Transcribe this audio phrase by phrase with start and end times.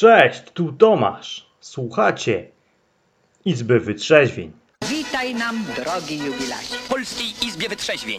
[0.00, 1.46] Cześć, tu Tomasz.
[1.60, 2.50] Słuchacie
[3.44, 4.52] Izby Wytrzeźwień.
[4.90, 6.74] Witaj nam, drogi jubilacie.
[6.74, 8.18] w Polskiej Izbie Wytrzeźwień.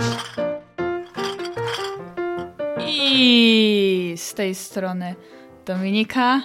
[2.88, 5.16] I z tej strony
[5.66, 6.42] Dominika.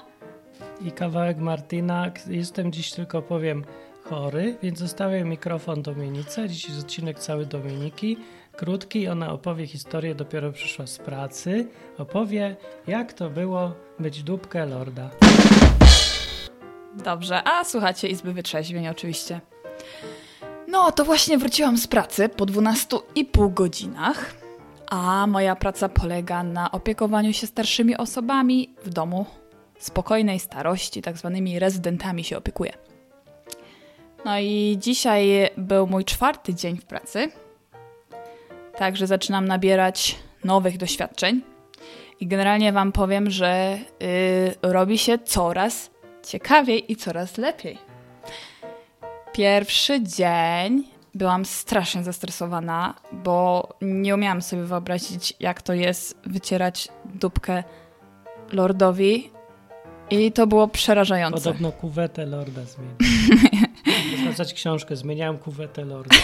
[0.80, 2.10] i kawałek Martina.
[2.26, 3.64] Jestem dziś tylko powiem
[4.04, 6.48] chory, więc zostawię mikrofon Dominice.
[6.48, 8.16] Dziś jest odcinek cały Dominiki.
[8.56, 11.68] Krótki, ona opowie historię, dopiero przyszła z pracy.
[11.98, 12.56] Opowie,
[12.86, 15.10] jak to było być dupkę lorda.
[17.05, 19.41] Dobrze, a słuchacie Izby Wytrzeźwień oczywiście.
[20.69, 24.34] No, to właśnie wróciłam z pracy po 12,5 godzinach,
[24.91, 29.27] a moja praca polega na opiekowaniu się starszymi osobami w domu
[29.78, 32.73] spokojnej starości, tak zwanymi rezydentami się opiekuję.
[34.25, 37.30] No i dzisiaj był mój czwarty dzień w pracy,
[38.79, 41.43] także zaczynam nabierać nowych doświadczeń.
[42.21, 45.91] I generalnie Wam powiem, że yy, robi się coraz
[46.29, 47.79] ciekawiej i coraz lepiej.
[49.33, 50.84] Pierwszy dzień
[51.15, 57.65] byłam strasznie zestresowana, bo nie umiałam sobie wyobrazić, jak to jest wycierać dupkę
[58.53, 59.31] lordowi.
[60.11, 61.45] I to było przerażające.
[61.45, 62.97] Podobno kuwetę lorda zmienił.
[64.12, 66.17] Można nazwać książkę, zmieniałem kuwetę lorda.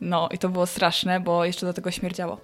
[0.00, 2.40] No i to było straszne, bo jeszcze do tego śmierdziało.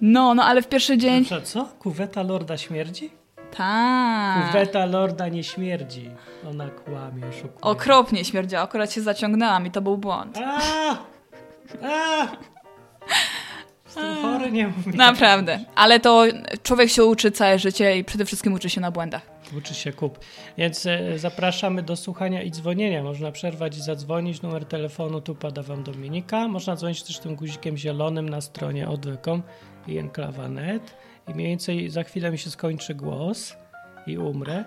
[0.00, 1.24] No, no ale w pierwszy dzień.
[1.24, 1.68] Proszę, co?
[1.78, 3.10] Kuweta lorda śmierdzi?
[3.56, 4.46] Tak.
[4.46, 6.10] Kuweta lorda nie śmierdzi.
[6.50, 7.60] Ona kłamie, oszukuje.
[7.60, 10.38] Okropnie śmierdziało, akurat się zaciągnęłam i to był błąd.
[10.38, 10.96] A!
[11.82, 12.26] A!
[13.86, 14.94] Jestem chory, nie mów mi.
[14.94, 15.58] Naprawdę.
[15.74, 16.24] Ale to
[16.62, 19.35] człowiek się uczy całe życie i przede wszystkim uczy się na błędach.
[19.58, 20.18] Uczy się kup.
[20.58, 23.02] Więc e, zapraszamy do słuchania i dzwonienia.
[23.02, 24.42] Można przerwać i zadzwonić.
[24.42, 26.48] Numer telefonu tu pada wam Dominika.
[26.48, 29.42] Można dzwonić też tym guzikiem zielonym na stronie odwykom
[29.86, 30.96] i enklawa.net.
[31.28, 33.56] I mniej więcej za chwilę mi się skończy głos
[34.06, 34.64] i umrę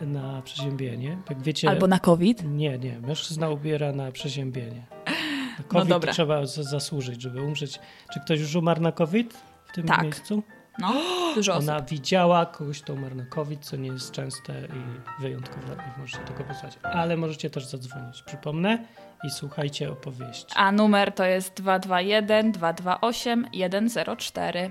[0.00, 1.18] na przeziębienie.
[1.30, 2.44] Jak wiecie, Albo na COVID.
[2.44, 3.00] Nie, nie.
[3.00, 4.86] Mężczyzna ubiera na przeziębienie.
[5.06, 5.14] Na
[5.58, 6.12] No COVID dobra.
[6.12, 7.78] trzeba zasłużyć, żeby umrzeć.
[8.12, 9.34] Czy ktoś już umarł na COVID
[9.66, 10.02] w tym Tak.
[10.02, 10.42] miejscu?
[10.78, 10.94] No,
[11.34, 11.68] dużo osób.
[11.68, 16.18] Ona widziała kogoś, kto umarł na COVID, co nie jest częste i wyjątkowe i możecie
[16.18, 16.78] tego posłuchać.
[16.82, 18.78] Ale możecie też zadzwonić, przypomnę,
[19.24, 20.54] i słuchajcie opowieści.
[20.56, 23.46] A numer to jest 221 228
[23.88, 24.70] 104.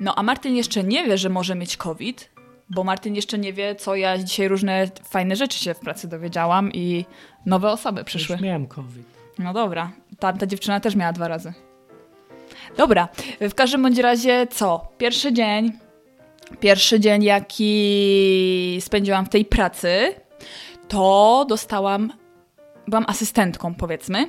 [0.00, 2.30] No a Martin jeszcze nie wie, że może mieć COVID,
[2.70, 6.72] bo Martin jeszcze nie wie, co ja dzisiaj różne fajne rzeczy się w pracy dowiedziałam
[6.72, 7.04] i
[7.46, 8.34] nowe osoby przyszły.
[8.34, 9.06] Już miałem COVID.
[9.38, 11.52] No dobra, tamta dziewczyna też miała dwa razy.
[12.76, 13.08] Dobra,
[13.40, 14.88] w każdym bądź razie co?
[14.98, 15.72] Pierwszy dzień,
[16.60, 20.14] pierwszy dzień jaki spędziłam w tej pracy,
[20.88, 22.12] to dostałam,
[22.88, 24.26] byłam asystentką powiedzmy,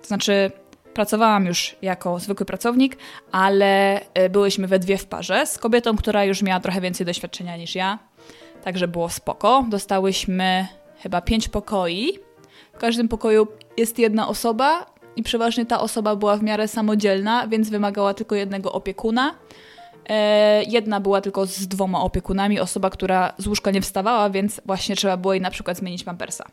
[0.00, 0.50] to znaczy
[0.94, 2.96] pracowałam już jako zwykły pracownik,
[3.32, 7.56] ale y, byłyśmy we dwie w parze z kobietą, która już miała trochę więcej doświadczenia
[7.56, 7.98] niż ja,
[8.64, 9.64] także było spoko.
[9.68, 10.66] Dostałyśmy
[11.02, 12.18] chyba pięć pokoi,
[12.72, 14.86] w każdym pokoju jest jedna osoba
[15.18, 19.34] i przeważnie ta osoba była w miarę samodzielna, więc wymagała tylko jednego opiekuna.
[20.08, 24.96] E, jedna była tylko z dwoma opiekunami, osoba, która z łóżka nie wstawała, więc właśnie
[24.96, 26.44] trzeba było jej na przykład zmienić pampersa.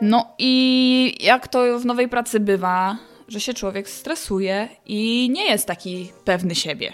[0.00, 2.96] No i jak to w nowej pracy bywa,
[3.28, 6.92] że się człowiek stresuje i nie jest taki pewny siebie.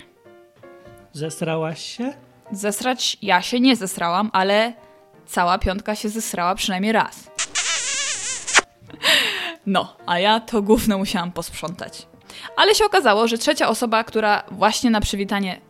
[1.13, 2.13] Zesrałaś się?
[2.51, 4.73] Zesrać ja się nie zesrałam, ale
[5.27, 7.32] cała piątka się zesrała przynajmniej raz.
[9.67, 12.07] No, a ja to gówno musiałam posprzątać.
[12.57, 15.61] Ale się okazało, że trzecia osoba, która właśnie na przywitanie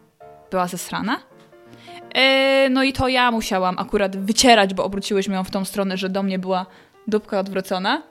[0.50, 1.20] była zesrana,
[2.14, 6.08] e, no i to ja musiałam akurat wycierać, bo obróciłyśmy ją w tą stronę, że
[6.08, 6.66] do mnie była
[7.06, 8.02] dupka odwrócona.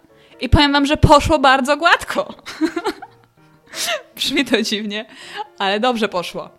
[0.41, 2.33] I powiem wam, że poszło bardzo gładko.
[4.15, 5.05] Brzmi to dziwnie,
[5.59, 6.49] ale dobrze poszło.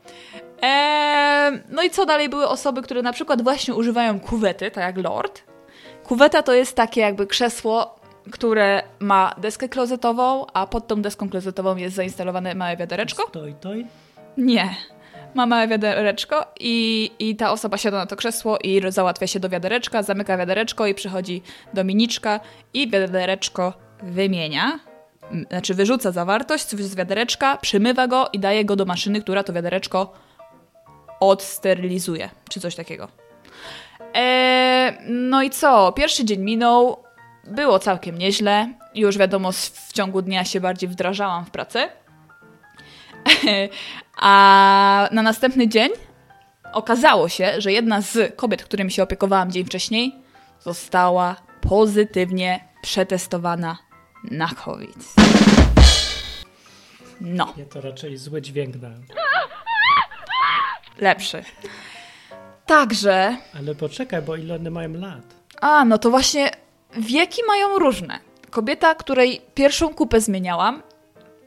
[0.62, 5.04] Eee, no i co dalej były osoby, które na przykład właśnie używają kuwety, tak jak
[5.04, 5.42] Lord.
[6.04, 11.76] Kuweta to jest takie jakby krzesło, które ma deskę klozetową, a pod tą deską klozetową
[11.76, 13.30] jest zainstalowane małe wiadereczko.
[13.30, 13.86] Toj, toj.
[14.36, 14.76] Nie.
[15.34, 19.48] Ma małe wiadereczko i, i ta osoba siada na to krzesło i załatwia się do
[19.48, 21.42] wiadereczka, zamyka wiadereczko i przychodzi
[21.74, 22.40] Dominiczka
[22.74, 23.72] i wiadereczko
[24.02, 24.78] wymienia.
[25.50, 30.12] Znaczy wyrzuca zawartość z wiadereczka, przymywa go i daje go do maszyny, która to wiadereczko
[31.20, 33.08] odsterylizuje, czy coś takiego.
[34.14, 35.92] Eee, no i co?
[35.92, 36.96] Pierwszy dzień minął,
[37.44, 38.72] było całkiem nieźle.
[38.94, 41.88] Już wiadomo, w ciągu dnia się bardziej wdrażałam w pracę.
[44.16, 45.90] A na następny dzień
[46.72, 50.14] okazało się, że jedna z kobiet, którymi się opiekowałam dzień wcześniej,
[50.60, 53.78] została pozytywnie przetestowana
[54.30, 54.96] na COVID.
[57.20, 59.04] No, Nie, to raczej zły dźwięk dałem.
[60.98, 61.44] lepszy.
[62.66, 65.22] Także, Ale poczekaj, bo ile one mają lat?
[65.60, 66.50] a no to właśnie
[66.96, 68.18] wieki mają różne.
[68.50, 70.82] Kobieta, której pierwszą kupę zmieniałam,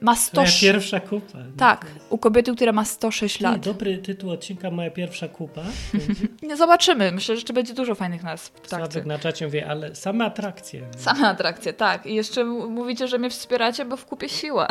[0.01, 0.41] ma 100...
[0.41, 1.37] Moja pierwsza kupa.
[1.57, 3.59] Tak, u kobiety, która ma 106 Ty, lat.
[3.59, 5.61] dobry tytuł odcinka Moja pierwsza kupa.
[6.47, 8.51] Nie Zobaczymy, myślę, że jeszcze będzie dużo fajnych nazw.
[8.67, 10.81] Sławek na czacie wie, ale same atrakcje.
[10.97, 12.05] Same atrakcje, tak.
[12.05, 14.67] I jeszcze mówicie, że mnie wspieracie, bo w kupie siła.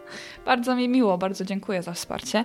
[0.46, 2.44] bardzo mi miło, bardzo dziękuję za wsparcie.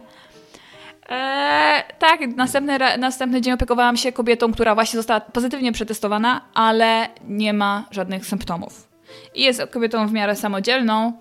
[1.14, 7.54] Eee, tak, następny, następny dzień opiekowałam się kobietą, która właśnie została pozytywnie przetestowana, ale nie
[7.54, 8.88] ma żadnych symptomów.
[9.36, 11.14] I jest kobietą w miarę samodzielną,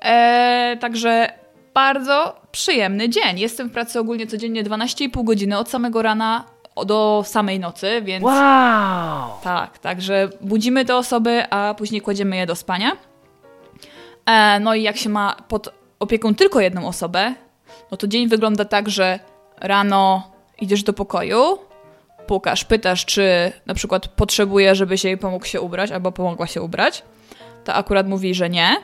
[0.00, 1.32] eee, także
[1.74, 3.38] bardzo przyjemny dzień.
[3.38, 6.44] Jestem w pracy ogólnie codziennie 12,5 godziny od samego rana
[6.86, 8.24] do samej nocy, więc...
[9.42, 12.92] Tak, także budzimy te osoby, a później kładziemy je do spania.
[14.26, 17.34] E, no i jak się ma pod opieką tylko jedną osobę,
[17.90, 19.18] no to dzień wygląda tak, że
[19.60, 21.58] rano idziesz do pokoju,
[22.26, 27.02] pukasz, pytasz, czy na przykład potrzebuje, żebyś jej pomógł się ubrać, albo pomogła się ubrać.
[27.64, 28.76] To akurat mówi, że nie,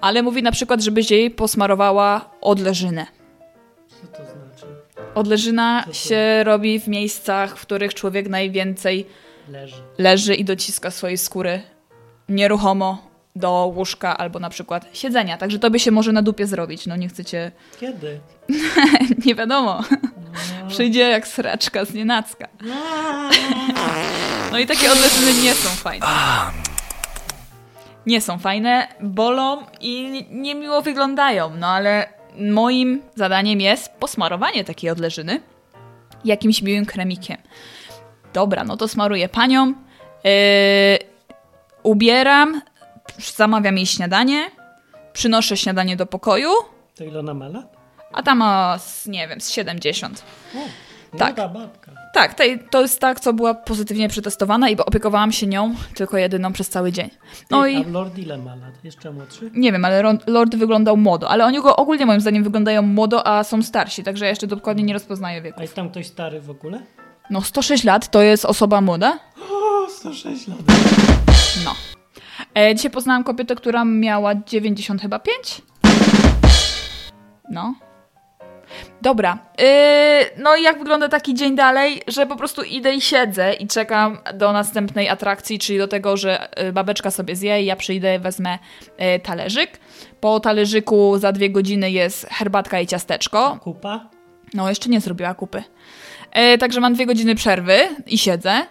[0.00, 3.06] ale mówi na przykład, żebyś jej posmarowała odleżynę.
[3.88, 4.66] Co to znaczy?
[5.14, 5.92] Odleżyna to?
[5.92, 9.06] się robi w miejscach, w których człowiek najwięcej
[9.48, 9.82] Leży.
[9.98, 11.62] leży i dociska swojej skóry
[12.28, 15.38] nieruchomo do łóżka albo na przykład siedzenia.
[15.38, 16.86] Także to by się może na dupie zrobić.
[16.86, 18.20] No nie chcecie, Kiedy?
[19.26, 19.82] nie wiadomo.
[20.68, 22.48] Przyjdzie jak sraczka z nienacka.
[24.52, 26.06] No i takie odleżyny nie są fajne.
[28.06, 31.50] Nie są fajne, bolą i niemiło wyglądają.
[31.58, 32.08] No ale
[32.38, 35.40] moim zadaniem jest posmarowanie takiej odleżyny
[36.24, 37.36] jakimś miłym kremikiem.
[38.32, 39.66] Dobra, no to smaruję panią.
[40.24, 40.32] Yy,
[41.82, 42.62] ubieram,
[43.36, 44.50] zamawiam jej śniadanie,
[45.12, 46.50] przynoszę śniadanie do pokoju,
[46.98, 47.73] To ile ona ma lat?
[48.14, 50.22] A tam ma, z, nie wiem, z 70.
[51.12, 51.36] O, Tak.
[51.36, 51.92] babka.
[52.14, 56.52] Tak, tej, to jest tak, co była pozytywnie przetestowana i opiekowałam się nią tylko jedyną
[56.52, 57.10] przez cały dzień.
[57.50, 58.84] No Ty, i A Lord ile ma lat?
[58.84, 59.50] Jeszcze młodszy?
[59.54, 63.44] nie wiem, ale Lord wyglądał młodo, ale oni go ogólnie moim zdaniem wyglądają młodo, a
[63.44, 65.58] są starsi, także ja jeszcze dokładnie nie rozpoznaję wieku.
[65.58, 66.80] A jest tam ktoś stary w ogóle?
[67.30, 69.18] No 106 lat to jest osoba młoda?
[69.50, 70.58] O, 106 lat.
[71.64, 71.74] No.
[72.54, 75.62] E, dzisiaj poznałam kobietę, która miała 90 chyba 5.
[77.50, 77.74] No.
[79.02, 79.38] Dobra.
[79.58, 79.64] Yy,
[80.38, 84.18] no i jak wygląda taki dzień dalej, że po prostu idę i siedzę i czekam
[84.34, 88.58] do następnej atrakcji, czyli do tego, że y, babeczka sobie zje i ja przyjdę, wezmę
[89.16, 89.78] y, talerzyk.
[90.20, 93.58] Po talerzyku za dwie godziny jest herbatka i ciasteczko.
[93.62, 94.10] Kupa?
[94.54, 95.62] No, jeszcze nie zrobiła kupy.
[96.32, 98.66] E, także mam dwie godziny przerwy i siedzę.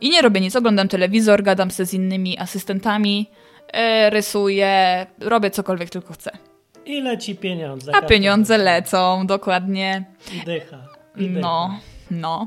[0.00, 0.56] I nie robię nic.
[0.56, 3.30] Oglądam telewizor, gadam się z innymi asystentami,
[3.72, 6.49] e, rysuję, robię cokolwiek tylko chcę.
[6.86, 7.96] I leci pieniądze.
[7.96, 10.04] A pieniądze lecą, dokładnie.
[10.34, 10.78] I dycha.
[11.16, 11.40] I dycha.
[11.40, 11.78] No,
[12.10, 12.46] no.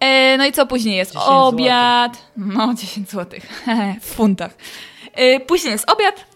[0.00, 1.12] E, no i co później jest?
[1.12, 2.18] 10 Obiad.
[2.36, 3.64] No, 10 złotych.
[4.00, 4.54] w funtach.
[5.14, 6.26] E, później jest obiad.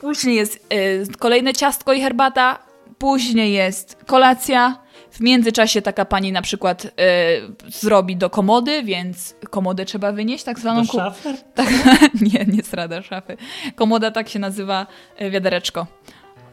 [0.00, 2.58] Później jest e, kolejne ciastko i herbata.
[2.98, 4.84] Później jest kolacja.
[5.10, 6.90] W międzyczasie taka pani na przykład e,
[7.68, 11.36] zrobi do komody, więc komodę trzeba wynieść, tak zwaną Do szafer?
[11.54, 11.68] tak,
[12.20, 13.36] nie, nie strada szafy.
[13.74, 14.86] Komoda tak się nazywa
[15.16, 15.86] e, wiadereczko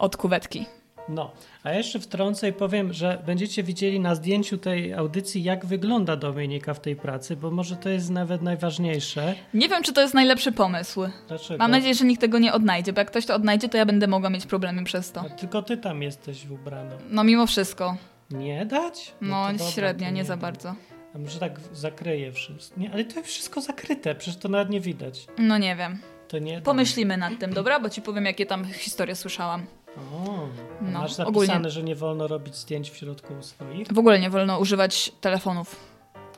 [0.02, 0.66] od kuwetki.
[1.10, 1.32] No,
[1.64, 6.74] a jeszcze wtrącę i powiem, że będziecie widzieli na zdjęciu tej audycji, jak wygląda Dominika
[6.74, 9.36] w tej pracy, bo może to jest nawet najważniejsze.
[9.54, 11.02] Nie wiem, czy to jest najlepszy pomysł.
[11.28, 11.58] Dlaczego?
[11.58, 14.08] Mam nadzieję, że nikt tego nie odnajdzie, bo jak ktoś to odnajdzie, to ja będę
[14.08, 15.22] mogła mieć problemy przez to.
[15.22, 16.96] A tylko ty tam jesteś ubrana.
[17.10, 17.98] No mimo wszystko.
[18.32, 19.14] Nie dać?
[19.22, 20.76] No, dobra, średnio, to nie za bardzo.
[21.16, 22.80] A może tak zakryje wszystko?
[22.80, 25.28] Nie, ale to jest wszystko zakryte, przecież to nawet nie widać.
[25.38, 26.00] No nie wiem.
[26.28, 26.62] To nie.
[26.62, 27.80] Pomyślimy nad tym, dobra?
[27.80, 29.66] Bo ci powiem, jakie tam historie słyszałam.
[29.98, 30.48] O,
[30.82, 31.70] No, masz zapisane, ogólnie.
[31.70, 33.88] że nie wolno robić zdjęć w środku swoich?
[33.94, 35.76] W ogóle nie wolno używać telefonów.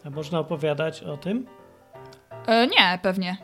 [0.05, 1.45] A można opowiadać o tym?
[2.47, 3.37] E, nie, pewnie.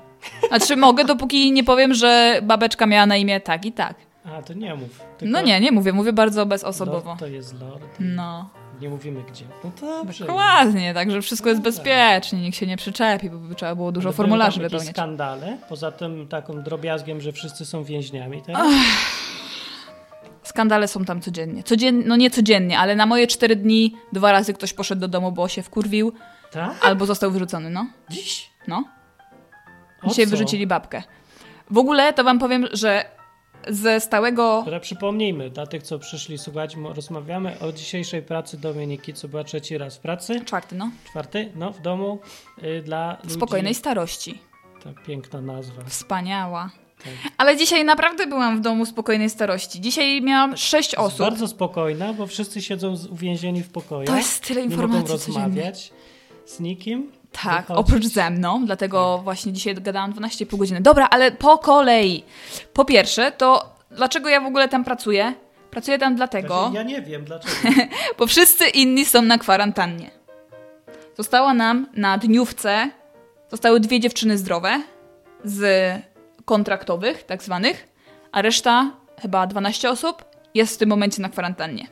[0.47, 3.95] Znaczy mogę, dopóki nie powiem, że babeczka miała na imię tak i tak.
[4.25, 5.01] A, to nie mów.
[5.17, 7.07] Tylko No nie, nie mówię, mówię bardzo bezosobowo.
[7.09, 7.83] Lord to jest lord.
[7.99, 8.49] No,
[8.81, 9.45] Nie mówimy gdzie.
[9.63, 10.25] No to dobrze.
[10.25, 11.73] dokładnie, także wszystko jest No tak.
[11.73, 14.89] bezpiecznie, nikt się nie przyczepi, bo by trzeba było dużo Ale formularzy wypełniać.
[14.95, 18.67] skandale, poza tym taką drobiazgiem, że wszyscy są więźniami teraz.
[20.59, 21.63] Skandale są tam codziennie.
[21.63, 22.03] Codzien...
[22.05, 25.47] No nie codziennie, ale na moje cztery dni dwa razy ktoś poszedł do domu, bo
[25.47, 26.13] się wkurwił,
[26.51, 26.85] Tak?
[26.85, 27.87] albo został wyrzucony, no.
[28.09, 28.49] Dziś?
[28.67, 28.83] No.
[30.03, 30.31] O Dzisiaj co?
[30.31, 31.03] wyrzucili babkę.
[31.71, 33.05] W ogóle to wam powiem, że
[33.67, 34.61] ze stałego...
[34.61, 39.77] Które przypomnijmy, dla tych, co przyszli słuchać, rozmawiamy o dzisiejszej pracy Dominiki, co była trzeci
[39.77, 40.41] raz w pracy.
[40.45, 40.91] Czwarty, no.
[41.05, 42.19] Czwarty, no, w domu
[42.63, 43.35] y, dla ludzi.
[43.35, 44.41] Spokojnej starości.
[44.83, 45.83] Ta piękna nazwa.
[45.83, 46.69] Wspaniała.
[47.03, 47.31] Tak.
[47.37, 49.81] Ale dzisiaj naprawdę byłam w domu spokojnej starości.
[49.81, 51.19] Dzisiaj miałam sześć osób.
[51.19, 54.07] Bardzo spokojna, bo wszyscy siedzą uwięzieni w pokoju.
[54.07, 55.91] To jest tyle nie mogą informacji rozmawiać.
[56.45, 57.11] Z nikim?
[57.31, 57.85] Tak, Wychodzić?
[57.87, 60.81] oprócz ze mną, dlatego właśnie dzisiaj gadałam 12,5 godziny.
[60.81, 62.23] Dobra, ale po kolei.
[62.73, 65.33] Po pierwsze, to dlaczego ja w ogóle tam pracuję?
[65.71, 67.53] Pracuję tam dlatego, Ja nie wiem dlaczego.
[68.19, 70.11] bo wszyscy inni są na kwarantannie.
[71.17, 72.89] Została nam na dniówce,
[73.51, 74.81] zostały dwie dziewczyny zdrowe
[75.43, 75.61] z
[76.49, 77.87] kontraktowych, tak zwanych,
[78.31, 78.91] a reszta,
[79.21, 81.87] chyba 12 osób, jest w tym momencie na kwarantannie.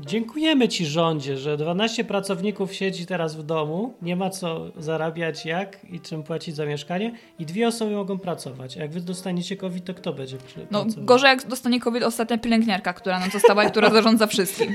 [0.00, 5.84] Dziękujemy ci rządzie, że 12 pracowników siedzi teraz w domu, nie ma co zarabiać jak
[5.90, 8.76] i czym płacić za mieszkanie i dwie osoby mogą pracować.
[8.76, 10.36] A jak wy dostaniecie COVID, to kto będzie
[10.70, 11.04] No, pracował?
[11.04, 14.74] gorzej jak dostanie COVID ostatnia pielęgniarka, która nam została i która zarządza wszystkim.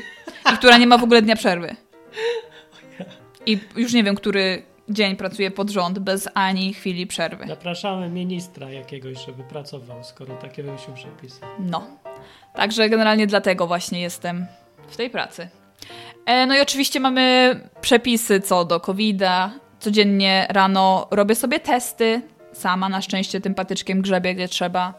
[0.54, 1.76] I która nie ma w ogóle dnia przerwy.
[3.46, 7.46] I już nie wiem, który dzień pracuje pod rząd bez ani chwili przerwy.
[7.48, 11.42] Zapraszamy ministra jakiegoś, żeby pracował, skoro takie wymyślił przepisy.
[11.60, 11.84] No.
[12.54, 14.46] Także generalnie dlatego właśnie jestem
[14.88, 15.50] w tej pracy.
[16.26, 19.52] E, no i oczywiście mamy przepisy co do COVID-a.
[19.80, 22.22] Codziennie rano robię sobie testy.
[22.54, 24.94] Sama na szczęście tym patyczkiem grzebię, gdzie trzeba.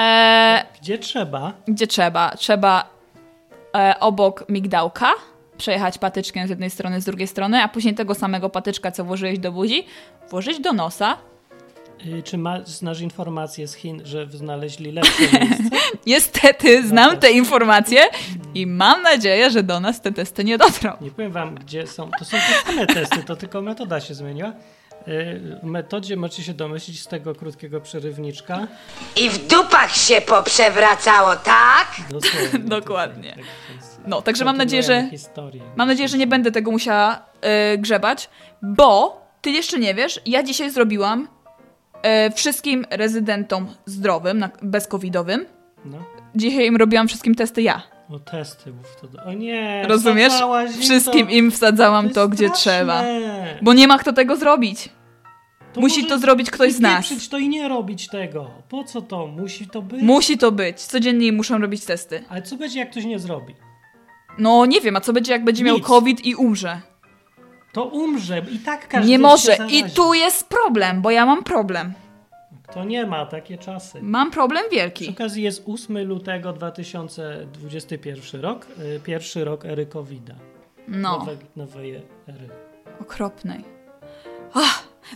[0.00, 1.52] E, Gdzie trzeba?
[1.68, 2.30] gdzie trzeba.
[2.30, 2.90] Trzeba
[3.76, 5.12] e, obok migdałka
[5.58, 9.38] przejechać patyczkiem z jednej strony, z drugiej strony, a później tego samego patyczka, co włożyłeś
[9.38, 9.86] do buzi,
[10.30, 11.16] włożyć do nosa.
[12.06, 15.62] Y, Czy ma, znasz informacje z Chin, że znaleźli lepsze miejsce?
[16.06, 17.32] Niestety znam te też.
[17.36, 18.00] informacje
[18.54, 20.92] i mam nadzieję, że do nas te testy nie dotrą.
[21.00, 22.10] Nie powiem wam, gdzie są.
[22.18, 24.52] To są te same testy, to tylko metoda się zmieniła.
[25.08, 28.66] Y, W metodzie możecie się domyślić z tego krótkiego przerywniczka.
[29.16, 31.88] I w dupach się poprzewracało, tak?
[32.10, 32.58] Dosłownie.
[32.80, 33.30] Dokładnie.
[33.30, 35.62] Tak, więc No, także mam nadzieję, że historię.
[35.76, 38.30] mam nadzieję, że nie będę tego musiała e, grzebać,
[38.62, 41.28] bo ty jeszcze nie wiesz, ja dzisiaj zrobiłam
[42.02, 45.46] e, wszystkim rezydentom zdrowym, na, bezcovidowym,
[45.84, 45.98] No.
[46.34, 47.82] dzisiaj im robiłam wszystkim testy ja.
[48.10, 49.24] O testy, mów to.
[49.24, 49.86] O nie!
[49.88, 50.32] Rozumiesz?
[50.80, 51.32] Wszystkim to.
[51.32, 52.72] im wsadzałam jest to, gdzie straszne.
[52.72, 53.04] trzeba.
[53.62, 54.88] Bo nie ma kto tego zrobić.
[55.72, 57.04] To musi to zrobić ktoś z nas.
[57.04, 58.50] wypieprzyć to i nie robić tego.
[58.68, 59.26] Po co to?
[59.26, 60.02] Musi to być.
[60.02, 60.80] Musi to być.
[60.80, 62.24] Codziennie muszą robić testy.
[62.28, 63.54] Ale co będzie, jak ktoś nie zrobi?
[64.38, 65.86] No nie wiem, a co będzie, jak będzie miał Nic.
[65.86, 66.80] COVID i umrze?
[67.72, 69.56] To umrze i tak każdy Nie może.
[69.70, 71.92] I tu jest problem, bo ja mam problem.
[72.72, 74.02] To nie ma takie czasy.
[74.02, 75.08] Mam problem Z wielki.
[75.10, 78.66] okazji jest 8 lutego 2021 rok,
[78.96, 80.34] y, pierwszy rok ery COVID-a.
[80.88, 81.94] No, Nowe, nowej
[82.28, 82.48] ery.
[83.00, 83.73] okropnej.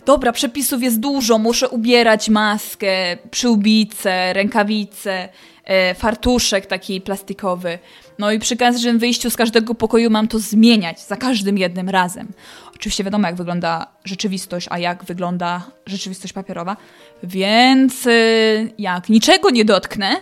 [0.05, 1.37] Dobra, przepisów jest dużo.
[1.37, 5.29] Muszę ubierać maskę, przyłbicę, rękawice,
[5.63, 7.79] e, fartuszek taki plastikowy.
[8.19, 12.27] No i przy każdym wyjściu z każdego pokoju mam to zmieniać za każdym jednym razem.
[12.75, 16.77] Oczywiście wiadomo, jak wygląda rzeczywistość, a jak wygląda rzeczywistość papierowa,
[17.23, 20.15] więc y, jak niczego nie dotknę,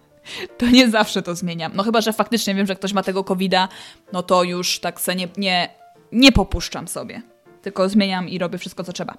[0.58, 1.72] to nie zawsze to zmieniam.
[1.74, 3.68] No chyba, że faktycznie wiem, że ktoś ma tego covida,
[4.12, 5.68] no to już tak se nie, nie,
[6.12, 7.33] nie popuszczam sobie.
[7.64, 9.14] Tylko zmieniam i robię wszystko, co trzeba.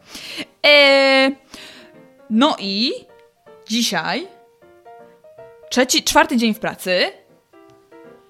[0.63, 1.35] Eee,
[2.29, 2.91] no i
[3.67, 4.27] dzisiaj
[5.69, 6.99] trzeci, czwarty dzień w pracy.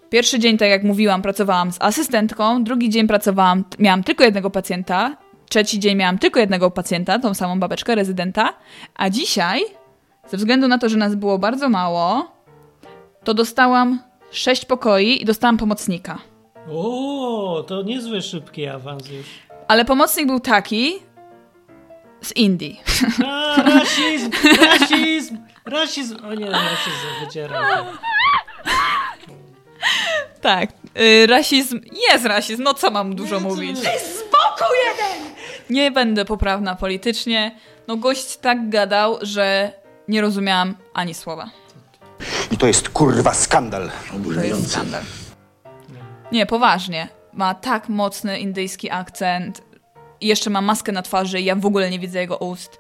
[0.10, 5.17] Pierwszy dzień, tak jak mówiłam, pracowałam z asystentką, drugi dzień pracowałam, miałam tylko jednego pacjenta,
[5.50, 8.53] trzeci dzień miałam tylko jednego pacjenta, tą samą babeczkę, rezydenta,
[8.95, 9.62] a dzisiaj,
[10.27, 12.31] ze względu na to, że nas było bardzo mało,
[13.24, 14.00] to dostałam
[14.31, 16.17] sześć pokoi i dostałam pomocnika.
[16.72, 19.45] O, to niezły szybki awans już.
[19.67, 21.00] Ale pomocnik był taki
[22.22, 22.81] z Indii.
[23.25, 24.31] A, rasizm,
[24.72, 26.25] rasizm, rasizm.
[26.25, 27.86] O nie, rasizm wydzieram.
[30.41, 30.69] Tak,
[31.00, 31.79] y, rasizm
[32.10, 33.77] jest rasizm, no co mam dużo mówić.
[33.79, 35.34] Spokój jeden!
[35.69, 37.55] Nie będę poprawna politycznie.
[37.88, 39.72] No gość tak gadał, że
[40.07, 41.50] nie rozumiałam ani słowa.
[42.51, 43.91] I to jest kurwa skandal.
[44.43, 45.03] Jest skandal.
[46.31, 47.07] Nie, poważnie.
[47.36, 49.62] Ma tak mocny indyjski akcent.
[50.22, 52.80] Jeszcze ma maskę na twarzy ja w ogóle nie widzę jego ust.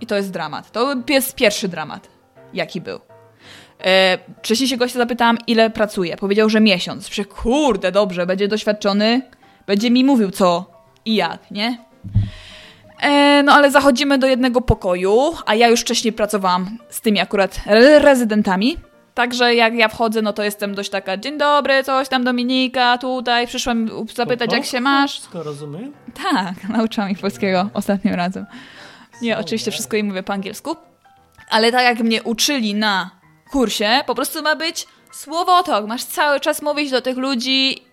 [0.00, 0.72] I to jest dramat.
[0.72, 2.08] To jest pierwszy dramat,
[2.54, 3.00] jaki był.
[3.84, 6.16] E, wcześniej się gościa zapytałam, ile pracuje.
[6.16, 7.08] Powiedział, że miesiąc.
[7.10, 9.22] Przecież kurde, dobrze, będzie doświadczony,
[9.66, 10.70] będzie mi mówił co
[11.04, 11.78] i jak, nie?
[13.02, 17.60] E, no ale zachodzimy do jednego pokoju, a ja już wcześniej pracowałam z tymi akurat
[17.66, 18.76] re- rezydentami.
[19.16, 23.46] Także jak ja wchodzę, no to jestem dość taka, dzień dobry, coś tam Dominika, tutaj
[23.46, 25.10] przyszłam zapytać jak się masz.
[25.12, 25.92] Wszystko rozumiem?
[26.32, 28.46] Tak, nauczyłam ich polskiego ostatnim razem.
[29.22, 30.76] Nie, oczywiście wszystko im mówię po angielsku.
[31.50, 33.10] Ale tak jak mnie uczyli na
[33.50, 35.86] kursie, po prostu ma być słowotok.
[35.86, 37.85] Masz cały czas mówić do tych ludzi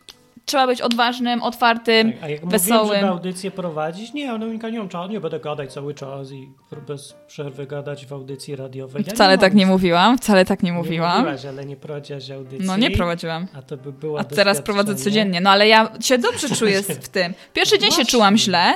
[0.45, 2.95] trzeba być odważnym, otwartym, Tak, A jak mówiłem, wesołym.
[2.95, 6.49] żeby audycję prowadzić, nie, no nie czasu, nie będę gadać cały czas i
[6.87, 9.03] bez przerwy gadać w audycji radiowej.
[9.07, 11.17] Ja Wcale mam tak nie mówiłam, wcale tak nie Nie mówiłam.
[11.19, 12.67] mówiłaś, ale nie prowadziłaś audycji.
[12.67, 13.47] No nie prowadziłam.
[13.53, 15.41] A to by było A teraz prowadzę codziennie.
[15.41, 17.33] No ale ja się dobrze czuję w tym.
[17.53, 18.11] Pierwszy dzień się Właśnie.
[18.11, 18.73] czułam źle,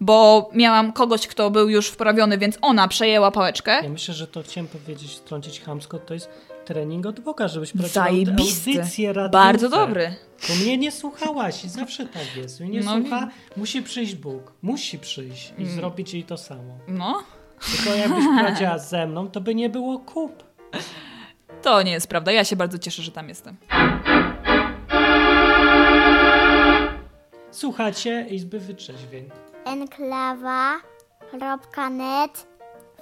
[0.00, 3.72] bo miałam kogoś, kto był już wprawiony, więc ona przejęła pałeczkę.
[3.82, 6.28] Ja myślę, że to chciałem powiedzieć, wtrącić chamsko, to jest
[6.72, 9.28] trening od Boga, żebyś prowadziła audycję radiowe.
[9.44, 10.14] Bardzo dobry.
[10.48, 12.60] Bo mnie nie słuchałaś i zawsze tak jest.
[12.60, 14.52] Mnie nie No słucha, musi przyjść Bóg.
[14.62, 16.78] Musi przyjść i zrobić jej to samo.
[16.88, 17.22] No,
[17.76, 20.42] Tylko jakbyś prowadziła ze mną, to by nie było kup.
[21.62, 22.32] to nie jest prawda.
[22.32, 23.56] Ja się bardzo cieszę, że tam jestem.
[27.50, 29.30] Słuchacie Izby Wytrzeźwień.
[29.64, 32.46] Enklawa.net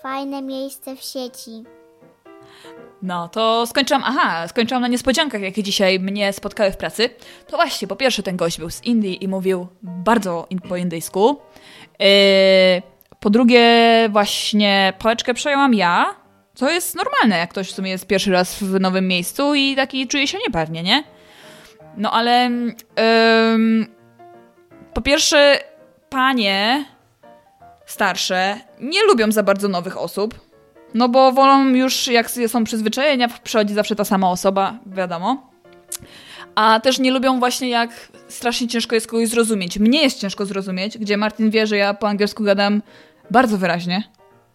[0.02, 1.64] Fajne miejsce w sieci.
[3.02, 7.10] No, to skończyłam, aha, skończyłam na niespodziankach, jakie dzisiaj mnie spotkały w pracy.
[7.46, 11.40] To właśnie, po pierwsze ten gość był z Indii i mówił bardzo in, po indyjsku.
[11.98, 12.06] Yy,
[13.20, 13.64] po drugie
[14.08, 16.14] właśnie pałeczkę przejąłam ja,
[16.54, 20.08] co jest normalne, jak ktoś w sumie jest pierwszy raz w nowym miejscu i taki
[20.08, 21.04] czuje się niepewnie, nie?
[21.96, 23.86] No ale ym,
[24.94, 25.58] po pierwsze
[26.08, 26.84] panie
[27.86, 30.49] starsze nie lubią za bardzo nowych osób.
[30.94, 35.50] No bo wolą już, jak są przyzwyczajenia, przychodzi zawsze ta sama osoba, wiadomo.
[36.54, 37.90] A też nie lubią właśnie, jak
[38.28, 39.78] strasznie ciężko jest kogoś zrozumieć.
[39.78, 42.82] Mnie jest ciężko zrozumieć, gdzie Martin wie, że ja po angielsku gadam
[43.30, 44.02] bardzo wyraźnie,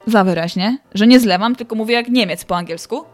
[0.07, 3.05] za wyraźnie, że nie zlewam, tylko mówię jak Niemiec po angielsku.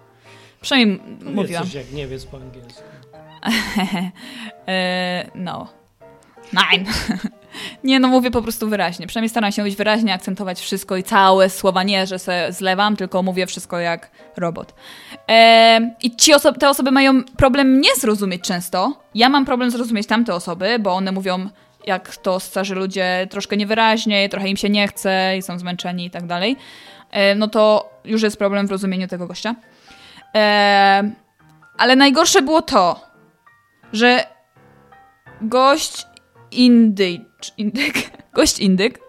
[0.61, 1.63] Przynajmniej Mówię mówiłam.
[1.63, 2.81] coś jak nie wiesz po angielsku.
[4.67, 5.67] E, no.
[6.53, 6.85] Nein.
[7.83, 9.07] nie, no mówię po prostu wyraźnie.
[9.07, 11.83] Przynajmniej staram się mówić wyraźnie, akcentować wszystko i całe słowa.
[11.83, 14.73] Nie, że se zlewam, tylko mówię wszystko jak robot.
[15.29, 18.93] E, I ci oso- te osoby mają problem nie zrozumieć często.
[19.15, 21.49] Ja mam problem zrozumieć tamte osoby, bo one mówią
[21.85, 26.09] jak to starzy ludzie troszkę niewyraźnie, trochę im się nie chce i są zmęczeni i
[26.09, 26.57] tak dalej.
[27.11, 29.55] E, no to już jest problem w rozumieniu tego gościa.
[30.35, 31.11] E,
[31.77, 32.99] ale najgorsze było to,
[33.93, 34.23] że
[35.41, 36.07] gość
[37.41, 38.99] indycz, indyk, gość indyk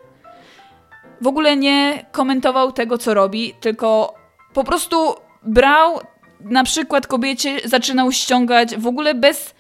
[1.21, 4.15] w ogóle nie komentował tego, co robi, tylko
[4.55, 6.01] po prostu brał
[6.41, 9.55] na przykład kobiecie, zaczynał ściągać w ogóle bez,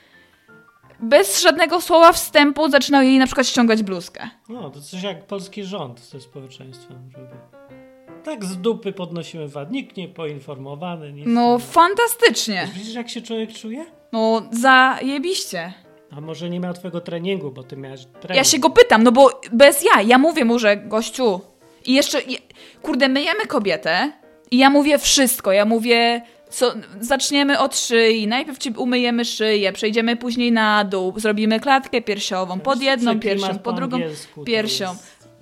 [1.00, 4.28] bez żadnego słowa wstępu, zaczynał jej na przykład ściągać bluzkę.
[4.48, 7.34] No, to coś jak polski rząd ze społeczeństwem robi.
[8.24, 9.70] Tak z dupy podnosimy VAT.
[9.72, 11.12] Nikt nie poinformowany.
[11.12, 11.58] Nic No nie.
[11.58, 12.68] fantastycznie.
[12.74, 13.86] Widzisz, jak się człowiek czuje?
[14.12, 15.72] No zajebiście.
[16.16, 18.36] A może nie miał twojego treningu, bo ty miałeś trening.
[18.36, 21.40] Ja się go pytam, no bo bez ja, ja mówię mu, że gościu.
[21.86, 22.38] I jeszcze, je-
[22.82, 24.12] kurde, myjemy kobietę
[24.50, 25.52] i ja mówię wszystko.
[25.52, 31.60] Ja mówię, co, zaczniemy od szyi, najpierw ci umyjemy szyję, przejdziemy później na dół, zrobimy
[31.60, 33.98] klatkę piersiową, pod jedną piersią, po pod drugą
[34.46, 34.96] piersią.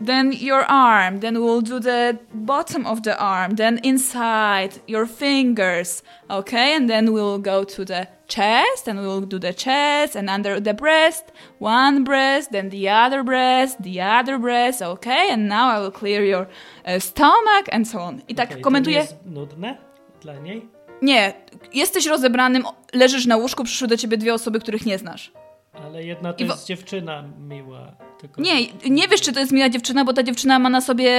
[0.06, 6.02] Then your arm, then we'll do the bottom of the arm, then inside your fingers,
[6.28, 6.74] okay?
[6.76, 10.74] And then we'll go to the chest, and we'll do the chest, and under the
[10.74, 15.30] breast, one breast, then the other breast, the other breast, okay?
[15.32, 18.20] And now I will clear your uh, stomach, and so on.
[18.28, 18.96] I tak Okej, to komentuję.
[18.96, 19.76] nie jest nudne
[20.22, 20.68] dla niej?
[21.02, 21.32] Nie,
[21.72, 25.32] jesteś rozebranym, leżysz na łóżku, przyszły do ciebie dwie osoby, których nie znasz.
[25.72, 27.92] Ale jedna to I jest dziewczyna miła.
[28.20, 28.40] Tylko...
[28.42, 28.52] Nie,
[28.90, 31.12] nie wiesz, czy to jest miła dziewczyna, bo ta dziewczyna ma na sobie.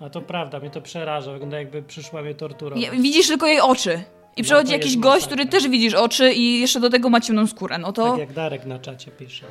[0.00, 1.32] A to prawda, mnie to przeraża.
[1.32, 2.84] Wygląda jakby przyszła mnie torturować.
[2.84, 4.00] je- Widzisz tylko jej oczy.
[4.40, 5.26] I No, przychodzi jakiś gość, masakra.
[5.36, 7.78] który też widzisz oczy i jeszcze do tego ma ciemną skórę.
[7.78, 9.46] No to Tak jak Darek na czacie pisze.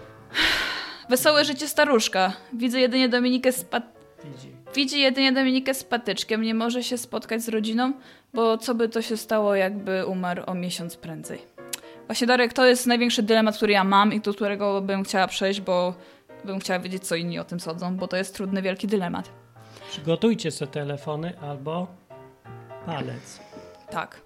[1.10, 2.34] wesołe życie staruszka.
[2.54, 3.84] Widzę jedynie Dominikę z pat...
[4.24, 4.52] Widzi.
[4.76, 7.94] Widzi jedynie Dominikę z patyczkiem, nie może się spotkać z rodziną,
[8.34, 11.42] bo co by to się stało, jakby umarł o miesiąc prędzej.
[12.06, 15.62] Właśnie Darek, to jest największy dylemat, który ja mam i do którego bym chciała przejść,
[15.62, 15.94] bo
[16.46, 19.30] bym chciała wiedzieć, co inni o tym sądzą, bo to jest trudny, wielki dylemat.
[19.92, 21.88] Przygotujcie sobie telefony albo
[22.86, 23.40] palec.
[23.92, 24.22] Tak.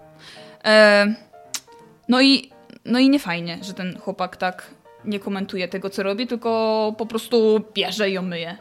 [0.64, 1.06] E,
[2.08, 2.50] no i
[2.84, 4.70] no i nie fajnie, że ten chłopak tak
[5.04, 8.56] nie komentuje tego, co robi, tylko po prostu bierze i ją myje.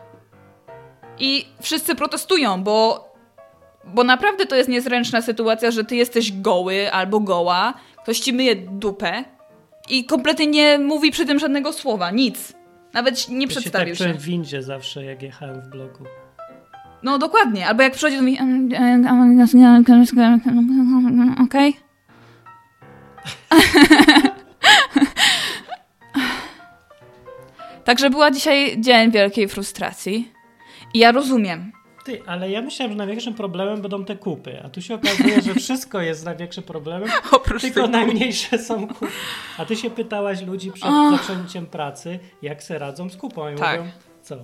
[1.19, 3.07] I wszyscy protestują, bo,
[3.85, 8.55] bo naprawdę to jest niezręczna sytuacja, że ty jesteś goły albo goła, ktoś ci myje
[8.55, 9.23] dupę
[9.89, 12.53] i kompletnie nie mówi przy tym żadnego słowa, nic.
[12.93, 14.13] Nawet nie Ja się tak przedstawił się.
[14.13, 16.03] w windzie zawsze, jak jechałem w bloku.
[17.03, 18.37] No dokładnie, albo jak przychodzi do mnie.
[21.45, 21.75] Okej.
[27.83, 30.31] Także była dzisiaj dzień wielkiej frustracji.
[30.93, 31.71] I ja rozumiem.
[32.05, 35.53] Ty, ale ja myślałem, że największym problemem będą te kupy, a tu się okazuje, że
[35.53, 39.07] wszystko jest największym problemem, Oprócz tylko tych najmniejsze są kupy.
[39.57, 43.79] A ty się pytałaś ludzi przed zaczęciem pracy, jak se radzą z kupą i Tak.
[43.79, 44.35] mówią, co?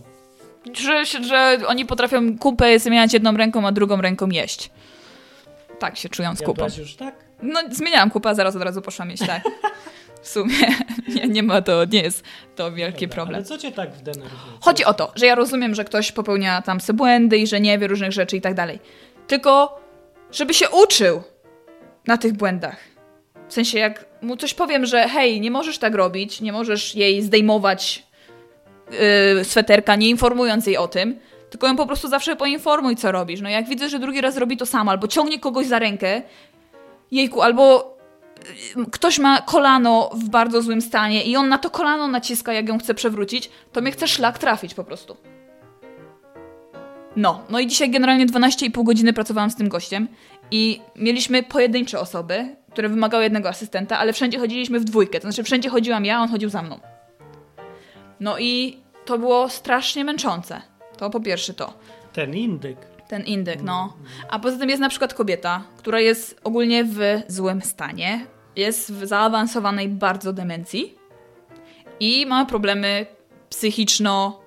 [0.73, 4.71] Że, że oni potrafią kupę zmieniać jedną ręką, a drugą ręką jeść.
[5.79, 6.51] Tak się czują z kupą.
[6.51, 7.28] Jadłaś już tak?
[7.41, 9.41] No, zmieniałam kupę, a zaraz od razu poszłam jeść, tak.
[10.21, 10.55] W sumie
[11.15, 12.23] nie, nie ma to, nie jest
[12.55, 13.35] to wielki Dobra, problem.
[13.35, 14.53] Ale co cię tak wdenerwuje?
[14.59, 17.59] Co- Chodzi o to, że ja rozumiem, że ktoś popełnia tam sobie błędy i że
[17.59, 18.79] nie wie różnych rzeczy i tak dalej.
[19.27, 19.79] Tylko,
[20.31, 21.21] żeby się uczył
[22.07, 22.77] na tych błędach.
[23.47, 27.21] W sensie, jak mu coś powiem, że hej, nie możesz tak robić, nie możesz jej
[27.21, 28.03] zdejmować
[29.37, 33.41] yy, sweterka, nie informując jej o tym, tylko ją po prostu zawsze poinformuj, co robisz.
[33.41, 36.21] No jak widzę, że drugi raz robi to samo, albo ciągnie kogoś za rękę,
[37.11, 37.97] jejku, albo
[38.75, 42.69] yy, ktoś ma kolano w bardzo złym stanie i on na to kolano naciska, jak
[42.69, 45.17] ją chce przewrócić, to mnie chce szlak trafić po prostu.
[47.15, 50.07] No, no i dzisiaj generalnie 12,5 godziny pracowałam z tym gościem
[50.51, 55.43] i mieliśmy pojedyncze osoby, które wymagały jednego asystenta, ale wszędzie chodziliśmy w dwójkę, to znaczy
[55.43, 56.79] wszędzie chodziłam ja, on chodził za mną.
[58.19, 60.61] No i to było strasznie męczące.
[60.97, 61.73] To po pierwsze to.
[62.13, 62.77] Ten indyk.
[63.09, 63.93] Ten indyk, no.
[64.29, 69.05] A poza tym jest na przykład kobieta, która jest ogólnie w złym stanie, jest w
[69.07, 70.95] zaawansowanej bardzo demencji
[71.99, 73.05] i ma problemy
[73.49, 74.39] psychiczno...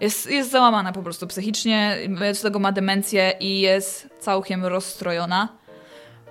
[0.00, 5.48] jest, jest załamana po prostu psychicznie, do tego ma demencję i jest całkiem rozstrojona.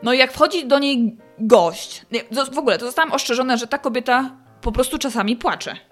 [0.04, 2.06] No i jak wchodzi do niej gość,
[2.52, 5.91] w ogóle to zostałam ostrzeżona, że ta kobieta po prostu czasami płacze.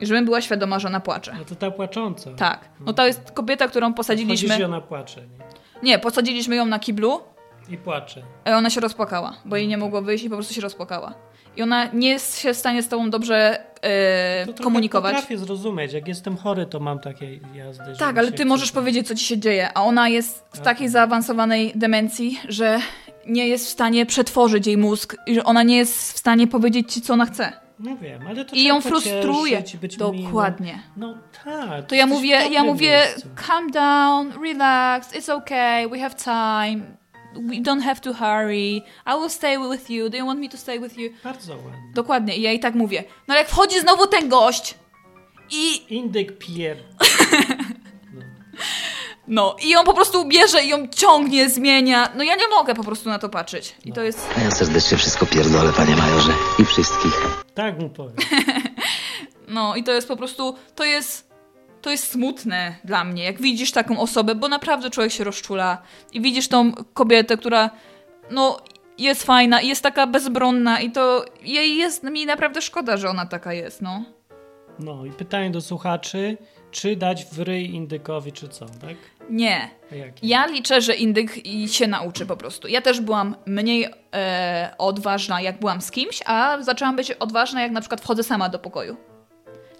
[0.00, 1.34] I żebym była świadoma, że ona płacze.
[1.38, 2.30] No to ta płacząca.
[2.36, 2.68] Tak.
[2.80, 4.64] No to jest kobieta, którą Chodzisz i posadziliśmy.
[4.64, 5.38] ona płacze, nie?
[5.82, 7.20] Nie, posadziliśmy ją na kiblu,
[7.70, 8.22] I płacze.
[8.44, 11.14] a ona się rozpłakała, bo jej nie mogło wyjść i po prostu się rozpłakała.
[11.56, 15.14] I ona nie jest się w stanie z tobą dobrze e, To komunikować.
[15.14, 15.92] potrafię zrozumieć.
[15.92, 17.84] Jak jestem chory, to mam takie jazdy.
[17.94, 20.88] że Tak, ale ty możesz powiedzieć, co ci się dzieje, a ona jest w takiej
[20.88, 22.80] zaawansowanej demencji, że
[23.26, 26.92] nie jest w stanie przetworzyć jej mózg i że ona nie jest w stanie powiedzieć
[26.92, 27.52] ci, co ona chce.
[27.78, 29.62] No wiem, ale to I ją frustruje.
[29.98, 30.72] Dokładnie.
[30.72, 30.82] Miłym.
[30.96, 31.14] No
[31.44, 31.86] tak.
[31.86, 33.28] To ja mówię, ja mówię, miejscu.
[33.48, 36.86] calm down, relax, it's okay, we have time,
[37.34, 40.56] we don't have to hurry, I will stay with you, do you want me to
[40.56, 41.10] stay with you?
[41.24, 41.92] Bardzo ładnie.
[41.94, 43.04] Dokładnie, i ja i tak mówię.
[43.28, 44.74] No ale jak wchodzi znowu ten gość
[45.50, 46.76] i Indyk pier...
[49.28, 52.84] no, i on po prostu bierze i ją ciągnie, zmienia, no ja nie mogę po
[52.84, 53.76] prostu na to patrzeć.
[53.84, 56.32] I to jest, A ja serdecznie wszystko pierdolę, panie majorze.
[56.58, 57.47] I wszystkich.
[57.58, 58.16] Tak mu powiem.
[59.48, 61.30] no i to jest po prostu, to jest,
[61.82, 66.20] to jest smutne dla mnie, jak widzisz taką osobę, bo naprawdę człowiek się rozczula i
[66.20, 67.70] widzisz tą kobietę, która,
[68.30, 68.56] no,
[68.98, 73.26] jest fajna i jest taka bezbronna i to jej jest mi naprawdę szkoda, że ona
[73.26, 74.04] taka jest, no.
[74.78, 76.36] No i pytanie do słuchaczy,
[76.70, 78.96] czy dać w ryj indykowi, czy co, tak?
[79.30, 79.70] Nie.
[80.22, 81.32] Ja liczę, że indyk
[81.66, 82.68] się nauczy po prostu.
[82.68, 87.72] Ja też byłam mniej e, odważna, jak byłam z kimś, a zaczęłam być odważna, jak
[87.72, 88.96] na przykład wchodzę sama do pokoju.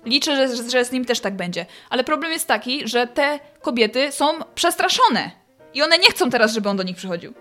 [0.04, 1.66] Liczę, że, że z nim też tak będzie.
[1.90, 5.30] Ale problem jest taki, że te kobiety są przestraszone.
[5.74, 7.34] I one nie chcą teraz, żeby on do nich przychodził.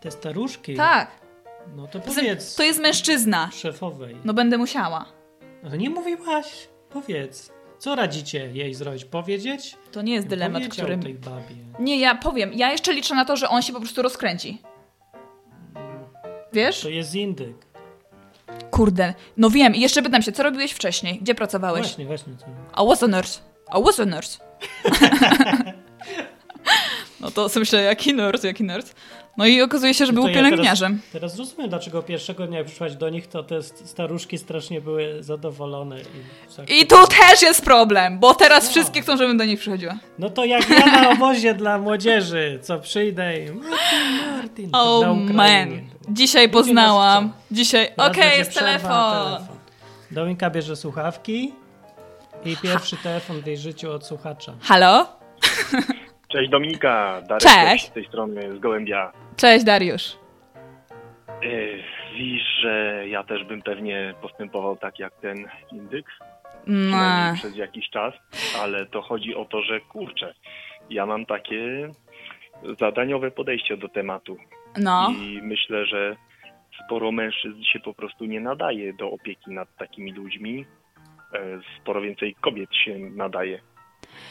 [0.00, 0.74] Te staruszki?
[0.76, 1.10] Tak.
[1.76, 3.50] No to powiedz To jest mężczyzna.
[3.52, 4.16] szefowej.
[4.24, 5.04] No będę musiała.
[5.62, 6.68] No to nie mówiłaś.
[6.90, 7.52] Powiedz.
[7.80, 9.04] Co radzicie jej zrobić?
[9.04, 9.76] Powiedzieć?
[9.92, 11.02] To nie jest dylemat, Powiedział którym...
[11.02, 11.54] tej babie.
[11.78, 12.52] Nie, ja powiem.
[12.52, 14.62] Ja jeszcze liczę na to, że on się po prostu rozkręci.
[16.52, 16.80] Wiesz?
[16.80, 17.56] To jest indyk.
[18.70, 19.14] Kurde.
[19.36, 19.74] No wiem.
[19.74, 21.18] I jeszcze pytam się, co robiłeś wcześniej?
[21.18, 21.82] Gdzie pracowałeś?
[21.86, 22.32] Właśnie, właśnie.
[22.36, 22.46] Co?
[22.84, 23.40] I was a nurse.
[23.80, 24.38] I was a nurse.
[27.20, 28.94] no to sobie myślę, jaki nurse, jaki nurse.
[29.36, 30.92] No i okazuje się, że był ja pielęgniarzem.
[31.12, 34.80] Teraz, teraz rozumiem, dlaczego pierwszego dnia jak przyszłaś do nich, to te st- staruszki strasznie
[34.80, 35.96] były zadowolone.
[36.68, 39.94] I, I tu też jest problem, bo teraz wszystkie chcą, żebym do nich przychodziła.
[40.18, 45.68] No to jak ja na obozie dla młodzieży, co przyjdę i Martin, Martin, Oh man.
[46.08, 47.32] Dzisiaj nas poznałam.
[47.50, 47.88] Dzisiaj.
[47.96, 48.90] Okej, będzie jest telefon.
[48.90, 49.46] telefon.
[50.10, 51.52] Dominka bierze słuchawki
[52.44, 54.52] i pierwszy telefon w jej życiu od słuchacza.
[54.60, 55.06] Halo?
[56.32, 57.86] Cześć Dominika, Darek Cześć.
[57.86, 59.12] z tej strony, z Gołębia.
[59.36, 60.16] Cześć, Dariusz.
[61.42, 61.82] Yy,
[62.14, 66.06] widzisz, że ja też bym pewnie postępował tak jak ten indyk,
[66.66, 67.32] No.
[67.34, 68.14] przez jakiś czas,
[68.62, 70.34] ale to chodzi o to, że kurczę,
[70.90, 71.90] ja mam takie
[72.80, 74.36] zadaniowe podejście do tematu
[74.78, 75.08] No.
[75.20, 76.16] i myślę, że
[76.84, 80.64] sporo mężczyzn się po prostu nie nadaje do opieki nad takimi ludźmi,
[81.34, 81.38] e,
[81.80, 83.60] sporo więcej kobiet się nadaje.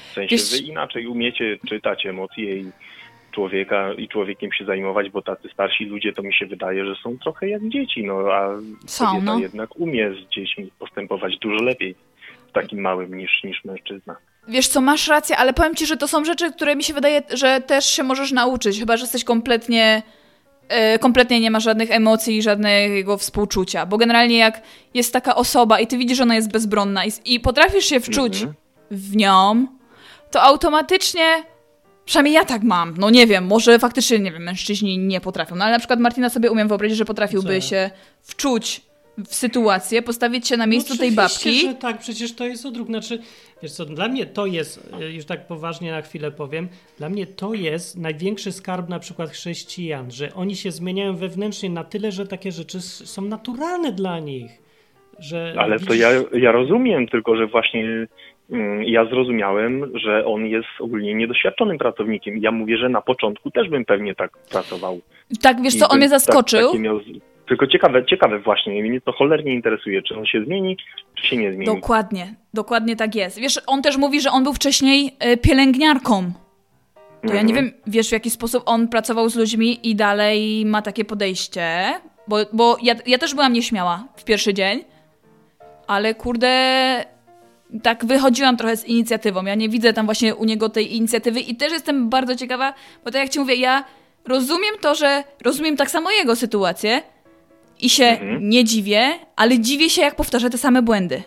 [0.09, 2.71] W sensie Wiesz- wy inaczej umiecie czytać emocje i
[3.31, 7.17] człowieka i człowiekiem się zajmować, bo tacy starsi ludzie to mi się wydaje, że są
[7.17, 8.49] trochę jak dzieci, no a
[8.87, 9.39] Są, kobieta no.
[9.39, 11.95] jednak umie z dziećmi postępować dużo lepiej
[12.49, 14.15] w takim małym niż, niż mężczyzna.
[14.47, 17.21] Wiesz co, masz rację, ale powiem ci, że to są rzeczy, które mi się wydaje,
[17.33, 20.01] że też się możesz nauczyć, chyba że jesteś kompletnie
[20.69, 24.61] e, kompletnie nie ma żadnych emocji, żadnego współczucia, bo generalnie jak
[24.93, 28.33] jest taka osoba i ty widzisz, że ona jest bezbronna i, i potrafisz się wczuć
[28.35, 28.53] Mhm.
[28.91, 29.67] W nią,
[30.31, 31.43] to automatycznie
[32.05, 32.93] Przynajmniej ja tak mam.
[32.97, 35.55] No nie wiem, może faktycznie, nie wiem, mężczyźni nie potrafią.
[35.55, 37.67] No ale na przykład Martina sobie umiem wyobrazić, że potrafiłby Co?
[37.67, 37.89] się
[38.21, 38.81] wczuć
[39.25, 41.67] w sytuację, postawić się na miejscu tej No Oczywiście, babki.
[41.67, 42.87] że tak, przecież to jest odruch.
[42.87, 43.19] Znaczy,
[43.63, 47.27] wiesz co, dla mnie to jest, e, już tak poważnie na chwilę powiem, dla mnie
[47.27, 52.27] to jest największy skarb na przykład chrześcijan, że oni się zmieniają wewnętrznie na tyle, że
[52.27, 54.51] takie rzeczy są naturalne dla nich.
[55.19, 58.07] Że Ale to ja, ja rozumiem, tylko że właśnie
[58.85, 62.37] ja zrozumiałem, że on jest ogólnie niedoświadczonym pracownikiem.
[62.37, 64.99] Ja mówię, że na początku też bym pewnie tak pracował.
[65.41, 66.67] Tak, wiesz I co, on mnie tak- zaskoczył.
[66.67, 66.99] taki miał
[67.47, 70.77] Tylko ciekawe, ciekawe właśnie, mnie to cholernie interesuje, czy on się zmieni,
[71.15, 71.65] czy się nie zmieni.
[71.65, 73.39] Dokładnie, dokładnie tak jest.
[73.39, 76.31] Wiesz, on też mówi, że on był wcześniej y, pielęgniarką.
[77.27, 77.55] To ja nie Mhm.
[77.55, 81.63] wiem, wiesz, w jaki sposób on pracował z ludźmi i dalej ma takie podejście.
[82.27, 84.83] Bo, bo ja, ja też byłam nieśmiała w pierwszy dzień,
[85.87, 86.49] ale kurde,
[87.83, 89.45] tak wychodziłam trochę z inicjatywą.
[89.45, 92.73] Ja nie widzę tam właśnie u niego tej inicjatywy i też jestem bardzo ciekawa,
[93.05, 93.83] bo tak jak ci mówię, ja
[94.27, 97.01] rozumiem to, że rozumiem tak samo jego sytuację
[97.81, 98.49] i się Mhm.
[98.49, 101.23] nie dziwię, ale dziwię się, jak powtarza te same błędy.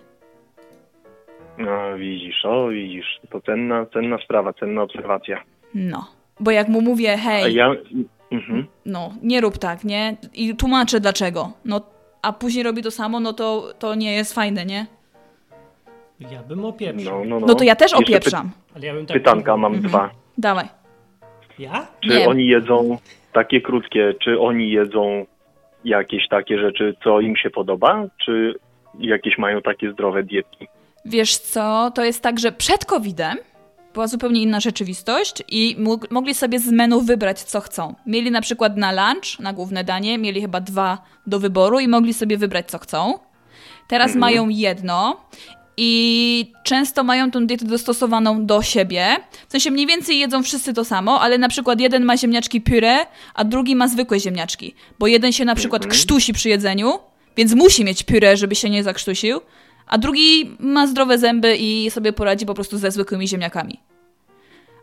[1.58, 5.42] No widzisz, o widzisz, to cenna, cenna sprawa, cenna obserwacja.
[5.74, 6.06] No.
[6.40, 7.70] Bo jak mu mówię, hej, ja...
[8.32, 8.66] Mhm.
[8.86, 10.16] no, nie rób tak, nie?
[10.34, 11.52] I tłumaczę dlaczego.
[11.64, 11.80] No,
[12.22, 14.86] a później robi to samo, no to, to nie jest fajne, nie?
[16.30, 17.18] Ja bym opieprzał.
[17.18, 17.46] No, no, no.
[17.46, 18.50] No to ja też Jeszcze opieprzam.
[18.76, 19.88] Ale ja bym tak Pytanka mam Mhm.
[19.90, 20.10] dwa.
[20.38, 20.68] Dawaj.
[21.58, 21.86] Ja?
[22.00, 22.28] Czy Nie.
[22.28, 22.98] oni jedzą
[23.32, 25.26] takie krótkie, czy oni jedzą
[25.84, 28.54] jakieś takie rzeczy, co im się podoba, czy
[28.98, 30.68] jakieś mają takie zdrowe dietki?
[31.04, 33.36] Wiesz co, to jest tak, że przed COVID-em
[33.94, 35.76] była zupełnie inna rzeczywistość i
[36.10, 37.94] mogli sobie z menu wybrać, co chcą.
[38.06, 42.14] Mieli na przykład na lunch, na główne danie, mieli chyba dwa do wyboru i mogli
[42.14, 43.18] sobie wybrać, co chcą.
[43.88, 44.20] Teraz Mhm.
[44.20, 45.16] mają jedno
[45.76, 49.16] i często mają tą dietę dostosowaną do siebie.
[49.48, 52.98] W sensie mniej więcej jedzą wszyscy to samo, ale na przykład jeden ma ziemniaczki puree,
[53.34, 54.74] a drugi ma zwykłe ziemniaczki.
[54.98, 55.90] Bo jeden się na przykład Mhm.
[55.98, 56.92] krztusi przy jedzeniu,
[57.36, 59.40] więc musi mieć puree, żeby się nie zakrztusił,
[59.86, 63.80] a drugi ma zdrowe zęby i sobie poradzi po prostu ze zwykłymi ziemniakami.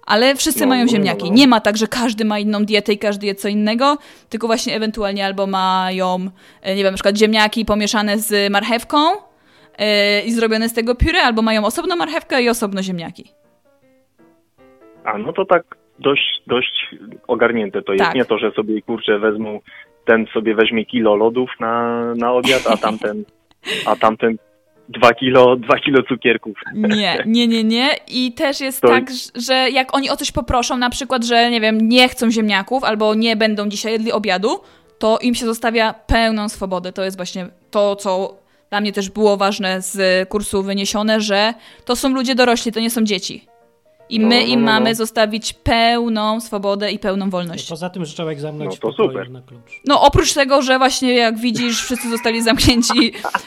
[0.06, 1.26] Ale wszyscy No, mają ziemniaki.
[1.30, 1.36] no.
[1.36, 3.98] Nie ma tak, że każdy ma inną dietę i każdy je co innego,
[4.30, 6.30] tylko właśnie ewentualnie albo mają,
[6.62, 8.98] e, nie wiem, na przykład ziemniaki pomieszane z marchewką
[9.80, 13.32] e, i zrobione z tego puree, albo mają osobno marchewkę i osobno ziemniaki.
[15.04, 15.64] A no to tak
[16.00, 16.96] dość, dość
[17.28, 18.06] ogarnięte to jest.
[18.06, 18.16] Tak.
[18.16, 19.60] Nie to, że sobie kurczę wezmą,
[20.06, 23.24] ten sobie weźmie kilo lodów na, na obiad, a tamten,
[23.86, 24.38] a tamten
[24.90, 26.58] dwa kilo, dwa kilo cukierków.
[26.76, 27.90] Nie, nie, nie, nie.
[28.08, 31.62] I też jest To- tak, że jak oni o coś poproszą, na przykład, że nie
[31.62, 34.50] wiem, nie chcą ziemniaków albo nie będą dzisiaj jedli obiadu,
[35.00, 36.92] to im się zostawia pełną swobodę.
[36.92, 38.39] To jest właśnie to, co
[38.70, 41.54] dla mnie też było ważne z kursu wyniesione, że
[41.86, 43.46] to są ludzie dorośli, to nie są dzieci.
[44.10, 44.72] I No, my no, im no, no.
[44.72, 47.70] mamy zostawić pełną swobodę i pełną wolność.
[47.70, 49.32] Poza tym, że trzeba ich zamknąć No to super.
[49.32, 49.82] na klucz.
[49.88, 53.14] No oprócz tego, że właśnie jak widzisz, wszyscy zostali zamknięci.
[53.24, 53.40] a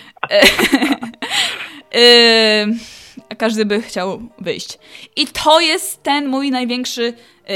[3.39, 4.79] każdy by chciał wyjść.
[5.17, 7.15] I to jest ten mój największy
[7.49, 7.53] e,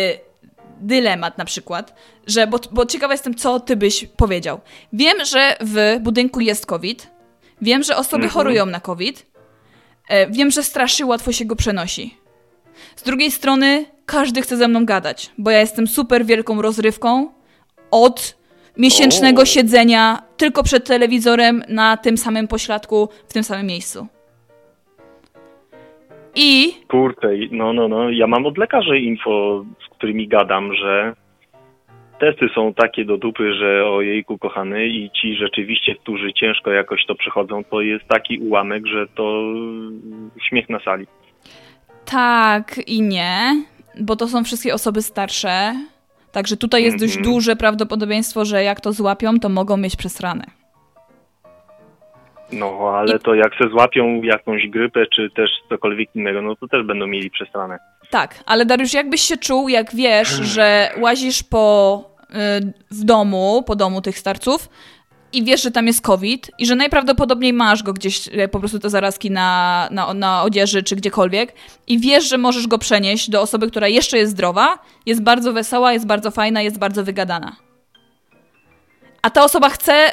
[0.80, 1.94] dylemat na przykład,
[2.26, 4.60] że, bo, bo ciekawa jestem, co ty byś powiedział.
[4.92, 7.10] Wiem, że w budynku jest COVID,
[7.62, 8.30] wiem, że osoby Mhm.
[8.32, 9.26] chorują na COVID,
[10.08, 12.14] e, wiem, że strasznie łatwo się go przenosi.
[12.96, 17.28] Z drugiej strony każdy chce ze mną gadać, bo ja jestem super wielką rozrywką
[17.90, 18.36] od
[18.76, 24.06] miesięcznego siedzenia tylko przed telewizorem na tym samym pośladku, w tym samym miejscu.
[26.34, 26.74] I
[27.34, 28.10] i- no, no, no.
[28.10, 31.14] Ja mam od lekarzy info, z którymi gadam, że
[32.20, 37.14] testy są takie do dupy, że ojejku kochany i ci rzeczywiście, którzy ciężko jakoś to
[37.14, 39.42] przechodzą, to jest taki ułamek, że to
[40.48, 41.06] śmiech na sali.
[42.04, 43.64] tak i nie,
[44.00, 45.72] bo to są wszystkie osoby starsze.
[46.32, 47.34] Także tutaj jest dość Mhm.
[47.34, 50.44] duże prawdopodobieństwo, że jak to złapią, to mogą mieć przesrane.
[52.52, 56.82] No, ale to jak se złapią jakąś grypę, czy też cokolwiek innego, no to też
[56.86, 57.78] będą mieli przestranę.
[58.10, 63.76] Tak, ale Dariusz, jakbyś się czuł, jak wiesz, że łazisz po, y, w domu, po
[63.76, 64.68] domu tych starców
[65.32, 68.78] i wiesz, że tam jest COVID i że najprawdopodobniej masz go gdzieś, y, po prostu
[68.78, 71.54] te zarazki na, na, na odzieży czy gdziekolwiek
[71.86, 75.92] i wiesz, że możesz go przenieść do osoby, która jeszcze jest zdrowa, jest bardzo wesoła,
[75.92, 77.56] jest bardzo fajna, jest bardzo wygadana.
[79.22, 80.12] A ta osoba chce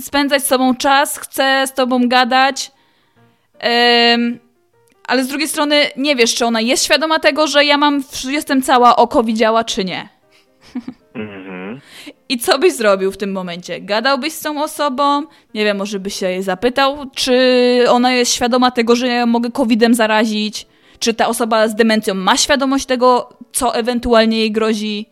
[0.00, 2.72] spędzać z tobą czas, chce z tobą gadać,
[3.58, 4.38] em,
[5.10, 8.62] ale z drugiej strony nie wiesz, czy ona jest świadoma tego, że ja mam, jestem
[8.62, 10.08] cała oko widziała, czy nie.
[11.14, 11.80] Mhm.
[12.28, 13.80] I co byś zrobił w tym momencie?
[13.80, 15.22] Gadałbyś z tą osobą?
[15.54, 17.34] Nie wiem, może byś się jej zapytał, czy
[17.88, 20.66] ona jest świadoma tego, że ja mogę COVID-em zarazić?
[20.98, 25.06] Czy ta osoba z demencją ma świadomość tego, co ewentualnie jej grozi?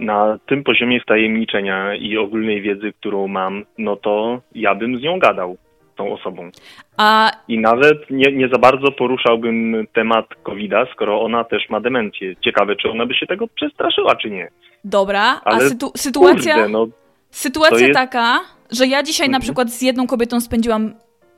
[0.00, 5.18] Na tym poziomie wtajemniczenia i ogólnej wiedzy, którą mam, no to ja bym z nią
[5.18, 5.56] gadał,
[6.00, 6.50] tą osobą.
[6.96, 12.36] A I nawet nie, nie za bardzo poruszałbym temat COVID-a, skoro ona też ma demencję.
[12.44, 14.48] Ciekawe, czy ona by się tego przestraszyła, czy nie.
[14.84, 16.86] dobra, a Ale sytu- sytuacja, Kurde, no
[17.30, 19.42] sytuacja jest- taka, że ja dzisiaj na Mhm.
[19.42, 20.94] przykład z jedną kobietą spędziłam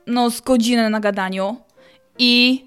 [0.07, 1.55] no z godzinę na gadaniu
[2.19, 2.63] i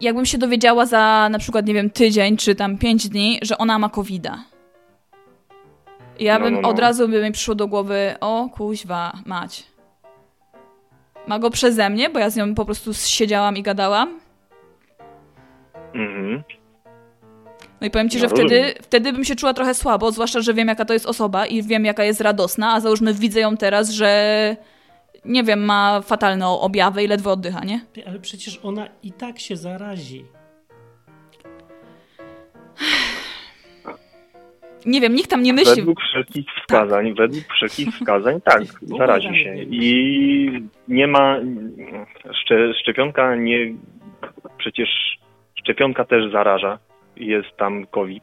[0.00, 3.78] jakbym się dowiedziała za na przykład, nie wiem, tydzień czy tam pięć dni, że ona
[3.78, 4.38] ma COVID-a.
[6.20, 6.68] Ja No, bym no, no.
[6.68, 9.62] od razu by mi przyszło do głowy, o kuźwa, mać.
[11.26, 14.20] Ma go przeze mnie, bo ja z nią po prostu siedziałam i gadałam.
[15.94, 16.42] mhm.
[17.80, 18.74] No i powiem ci, No, że wtedy, rozumiem.
[18.82, 21.84] wtedy bym się czuła trochę słabo, zwłaszcza, że wiem jaka to jest osoba i wiem
[21.84, 24.56] jaka jest radosna, a załóżmy widzę ją teraz, że
[25.24, 27.80] nie wiem, ma fatalne objawy i ledwo oddycha, nie?
[28.06, 30.24] Ale przecież ona i tak się zarazi.
[34.86, 35.76] Nie wiem, nikt tam nie myśli.
[35.76, 38.62] Według wszelkich wskazań, według wszelkich wskazań, tak,
[38.98, 39.56] zarazi się.
[39.56, 41.36] I nie ma,
[42.32, 43.74] szcze, szczepionka nie,
[44.58, 44.88] przecież
[45.54, 46.78] szczepionka też zaraża,
[47.16, 48.22] jest tam COVID,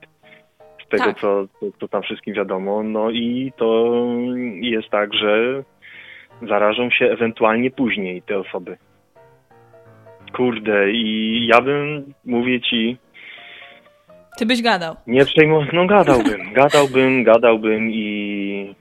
[0.85, 1.19] z tego Tak.
[1.19, 4.01] co, co, co tam wszystkim wiadomo, no i to
[4.61, 5.63] jest tak, że
[6.41, 8.77] zarażą się ewentualnie później te osoby.
[10.35, 12.97] Kurde, i ja bym, mówię ci,
[14.38, 14.95] Ty byś gadał.
[15.08, 18.76] nie przejmował, no gadałbym, gadałbym, gadałbym i,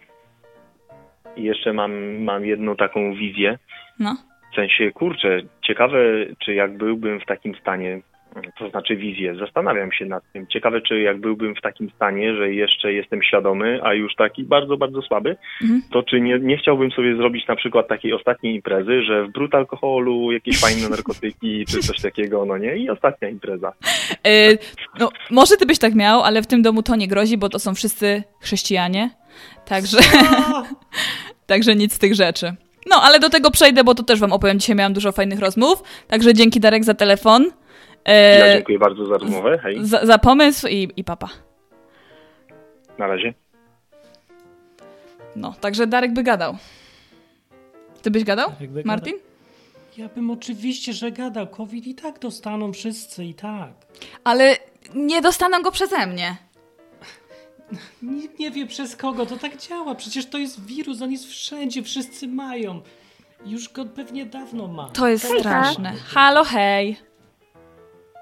[1.36, 3.58] i jeszcze mam, mam jedną taką wizję.
[3.98, 4.16] No.
[4.52, 5.98] W sensie, kurczę, ciekawe,
[6.38, 8.00] czy jak byłbym w takim stanie,
[8.58, 10.46] to znaczy wizję, zastanawiam się nad tym.
[10.46, 14.76] Ciekawe, czy jak byłbym w takim stanie, że jeszcze jestem świadomy, a już taki bardzo,
[14.76, 15.82] bardzo słaby, Mhm.
[15.92, 19.54] to czy nie, nie chciałbym sobie zrobić na przykład takiej ostatniej imprezy, że w brud
[19.54, 22.76] alkoholu, jakieś fajne narkotyki, czy coś takiego, no nie?
[22.76, 23.72] I ostatnia impreza.
[24.24, 24.58] Yy,
[24.98, 27.58] no, może ty byś tak miał, ale w tym domu to nie grozi, bo to
[27.58, 29.10] są wszyscy chrześcijanie.
[29.66, 29.98] Także,
[31.46, 32.54] także nic z tych rzeczy.
[32.90, 34.58] No, ale do tego przejdę, bo to też wam opowiem.
[34.60, 35.82] Dzisiaj miałam dużo fajnych rozmów.
[36.08, 37.44] Także dzięki Darek za telefon.
[38.12, 39.58] Ja dziękuję bardzo za rozmowę.
[39.58, 41.28] Hej, za, za pomysł i, i papa.
[42.98, 43.34] na razie.
[45.36, 46.56] No, także Darek by gadał.
[48.02, 49.14] Ty byś gadał, by Martin?
[49.96, 51.46] Ja bym oczywiście, że gadał.
[51.46, 53.72] COVID i tak dostaną wszyscy i tak.
[54.24, 54.56] Ale
[54.94, 56.36] nie dostaną go przeze mnie.
[58.02, 59.94] Nikt nie wie przez kogo to tak działa.
[59.94, 62.80] Przecież to jest wirus, on jest wszędzie, wszyscy mają.
[63.46, 64.88] Już go pewnie dawno ma.
[64.88, 65.40] To jest Hejka.
[65.40, 65.92] straszne.
[66.06, 66.96] Halo, hej.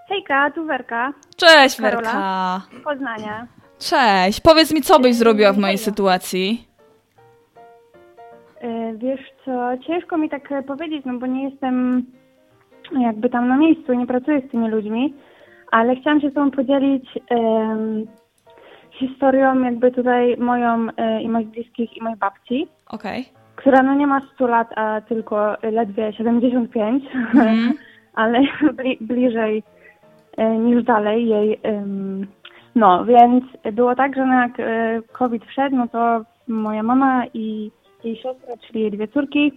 [0.09, 2.03] Hejka, tu Werka, Cześć, Karola.
[2.03, 2.61] Werka.
[2.85, 3.47] Poznania.
[3.79, 4.41] Cześć.
[4.41, 6.69] Powiedz mi, co byś zrobiła w mojej sytuacji?
[8.61, 12.03] E, Wiesz co, ciężko mi tak e, powiedzieć, no bo nie jestem
[13.01, 15.15] jakby tam na miejscu, nie pracuję z tymi ludźmi,
[15.71, 18.07] ale chciałam się z Tobą podzielić em,
[18.93, 23.29] historią jakby tutaj moją e, i moich bliskich i mojej babci, Okej.
[23.57, 27.73] która no nie ma 100 lat, a tylko ledwie 75, Mhm.
[28.15, 28.41] ale
[28.75, 29.63] bli, bliżej
[30.39, 31.61] niż dalej jej.
[32.75, 37.71] No, więc było tak, że no jak e, COVID wszedł, no to moja mama i
[38.05, 39.53] jej siostra, czyli jej dwie córki,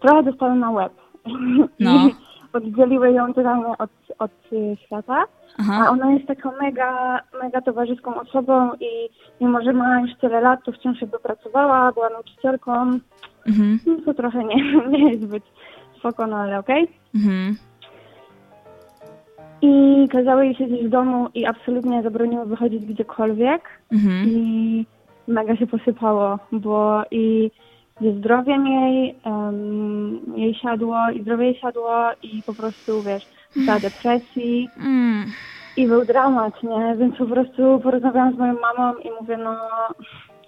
[0.00, 0.92] trochę dostały na łeb.
[1.80, 1.90] No.
[1.90, 2.14] I
[2.52, 5.24] oddzieliły ją totalnie od, od e, świata.
[5.58, 5.90] A Aha.
[5.90, 9.08] ona jest taką mega, mega towarzyską osobą i
[9.40, 12.72] mimo, że ma już tyle lat, to wciąż jakby pracowała, była nauczycielką.
[13.46, 13.78] Mhm.
[13.86, 15.42] No to trochę nie, nie jest zbyt
[15.98, 16.88] spoko, no ale okej.
[17.14, 17.56] Mhm.
[19.62, 23.62] I kazały jej siedzieć w domu i absolutnie zabroniły wychodzić gdziekolwiek.
[23.92, 24.28] Mhm.
[24.28, 24.86] I
[25.28, 27.50] mega się posypało, bo i
[28.00, 31.92] ze zdrowiem jej, em, jej siadło, i zdrowie jej siadło
[32.22, 33.26] i po prostu, wiesz,
[33.66, 35.24] ta depresji Mm.
[35.76, 36.96] i był dramat, nie?
[36.98, 39.56] Więc po prostu porozmawiałam z moją mamą i mówię, no,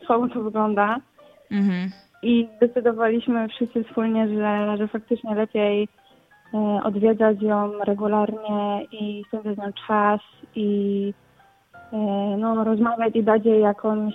[0.07, 0.97] słabo to wygląda.
[1.51, 1.91] Mhm.
[2.23, 5.89] I zdecydowaliśmy wszyscy wspólnie, że, że faktycznie lepiej
[6.85, 10.21] odwiedzać ją regularnie i spędzać nią czas
[10.55, 11.15] i
[11.93, 11.97] e,
[12.39, 14.15] no, rozmawiać i dać jej jakąś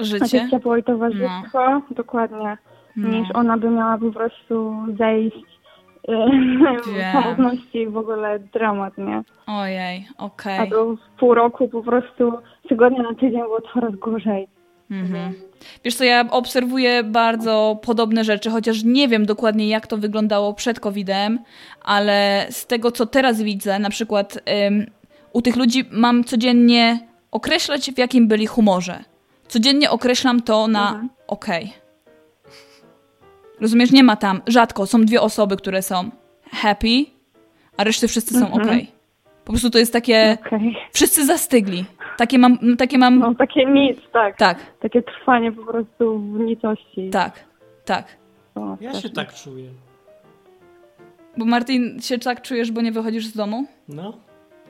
[0.00, 0.36] Życie?
[0.36, 2.58] jakieś ciepło i towarzystwo, dokładnie,
[2.96, 3.08] No.
[3.08, 5.36] niż ona by miała po prostu zejść
[6.08, 9.22] e, samotności i w ogóle dramat, nie?
[9.46, 10.70] Ojej, A okej.
[10.70, 12.32] to w pół roku po prostu
[12.68, 14.48] tygodnia na tydzień było coraz gorzej.
[14.90, 15.32] Mhm.
[15.84, 20.80] Wiesz co, ja obserwuję bardzo podobne rzeczy, chociaż nie wiem dokładnie jak to wyglądało przed
[20.80, 21.38] COVID-em,
[21.84, 24.86] ale z tego co teraz widzę, na przykład ym,
[25.32, 26.98] u tych ludzi mam codziennie
[27.30, 29.04] określać w jakim byli humorze.
[29.48, 31.08] Codziennie określam to na Mhm.
[31.26, 31.72] okej.
[33.60, 36.10] Rozumiesz, nie ma tam, rzadko są dwie osoby, które są
[36.52, 37.04] happy,
[37.76, 38.62] a reszty wszyscy są Mhm.
[38.62, 38.92] okej.
[39.44, 40.76] Po prostu to jest takie, Okej.
[40.92, 41.84] wszyscy zastygli.
[42.16, 44.36] Takie mam, takie mam, No takie nic, tak.
[44.36, 47.10] tak, Takie trwanie po prostu w nicości.
[47.10, 47.44] tak,
[47.84, 48.16] tak.
[48.54, 49.70] To Ja się tak czuję.
[51.36, 53.66] Bo Martin, się tak czujesz, bo nie wychodzisz z domu?
[53.88, 54.12] No.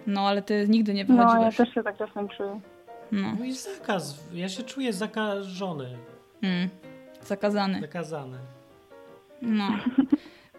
[0.06, 2.60] No, ale ty nigdy nie No, ja też się tak czasem czuję.
[3.12, 4.24] No, No i zakaz.
[4.34, 5.88] Ja się czuję zakażony.
[6.42, 6.68] mm.
[7.22, 7.80] zakazany.
[7.80, 8.38] Zakazany.
[9.42, 9.64] No.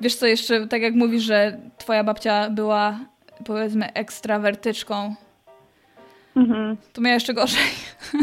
[0.02, 3.00] Wiesz co, jeszcze tak jak mówisz, że twoja babcia była
[3.46, 5.16] powiedzmy ekstrawertyczką,
[6.38, 6.78] Mhm.
[6.94, 7.60] to miała jeszcze gorzej.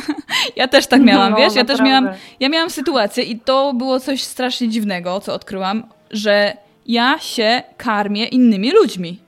[0.56, 1.54] ja też tak miałam, No, wiesz?
[1.54, 2.00] Ja też naprawdę.
[2.02, 6.56] miałam, ja miałam sytuację i to było coś strasznie dziwnego, co odkryłam, że
[6.86, 9.18] ja się karmię innymi ludźmi.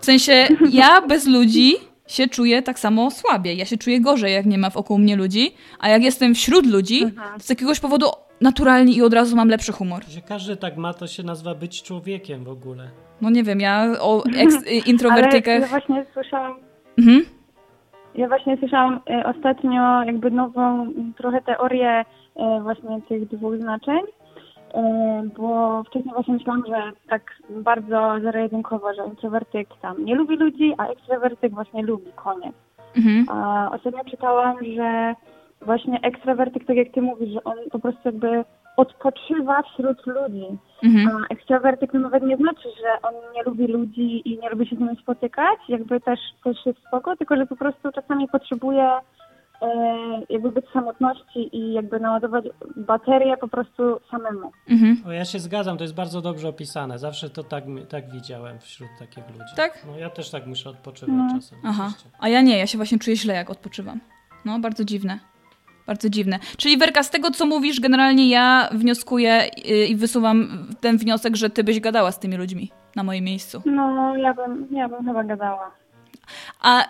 [0.00, 1.74] W sensie, ja bez ludzi
[2.06, 3.56] się czuję tak samo słabiej.
[3.56, 7.02] Ja się czuję gorzej, jak nie ma wokół mnie ludzi, a jak jestem wśród ludzi,
[7.02, 7.38] Mhm.
[7.40, 8.06] to z jakiegoś powodu
[8.40, 10.04] naturalnie i od razu mam lepszy humor.
[10.08, 12.90] Że każdy tak ma, to się nazywa być człowiekiem w ogóle.
[13.20, 15.68] No nie wiem, ja o eks- Ale ja introwertykach...
[15.70, 16.56] właśnie słyszałam,
[16.98, 17.24] Mhm.
[18.14, 22.04] ja właśnie słyszałam e, ostatnio jakby nową m, trochę teorię
[22.36, 24.00] e, właśnie tych dwóch znaczeń,
[24.74, 30.74] e, bo wcześniej właśnie myślałam, że tak bardzo zero-jedynkowo, że introwertyk tam nie lubi ludzi,
[30.78, 32.54] a ekstrawertyk właśnie lubi, koniec.
[32.96, 33.26] Mhm.
[33.28, 35.14] A ostatnio czytałam, że
[35.62, 38.44] właśnie ekstrawertyk, tak jak ty mówisz, że on po prostu jakby
[38.76, 40.46] odpoczywa wśród ludzi.
[40.82, 41.08] Mhm.
[41.16, 44.78] A ekstrawertyk nawet nie znaczy, że on nie lubi ludzi i nie lubi się z
[44.78, 48.90] nimi spotykać, jakby też, też jest spoko, tylko że po prostu czasami potrzebuje
[49.62, 49.68] e,
[50.30, 52.44] jakby być w samotności i jakby naładować
[52.76, 54.52] baterię po prostu samemu.
[54.70, 55.02] Mhm.
[55.06, 56.98] O, ja się zgadzam, to jest bardzo dobrze opisane.
[56.98, 59.52] Zawsze to tak, tak widziałem wśród takich ludzi.
[59.56, 59.86] Tak?
[59.86, 61.28] No ja też tak muszę odpoczywać No.
[61.36, 61.58] czasem.
[61.64, 61.84] Aha.
[61.86, 62.10] oczywiście.
[62.20, 64.00] A ja nie, ja się właśnie czuję źle, jak odpoczywam.
[64.44, 65.18] No, bardzo dziwne.
[65.86, 66.38] Bardzo dziwne.
[66.56, 71.50] Czyli Werka, z tego co mówisz, generalnie ja wnioskuję y, i wysuwam ten wniosek, że
[71.50, 73.62] ty byś gadała z tymi ludźmi na moim miejscu.
[73.64, 75.70] No, ja bym, ja bym chyba gadała.
[76.60, 76.84] A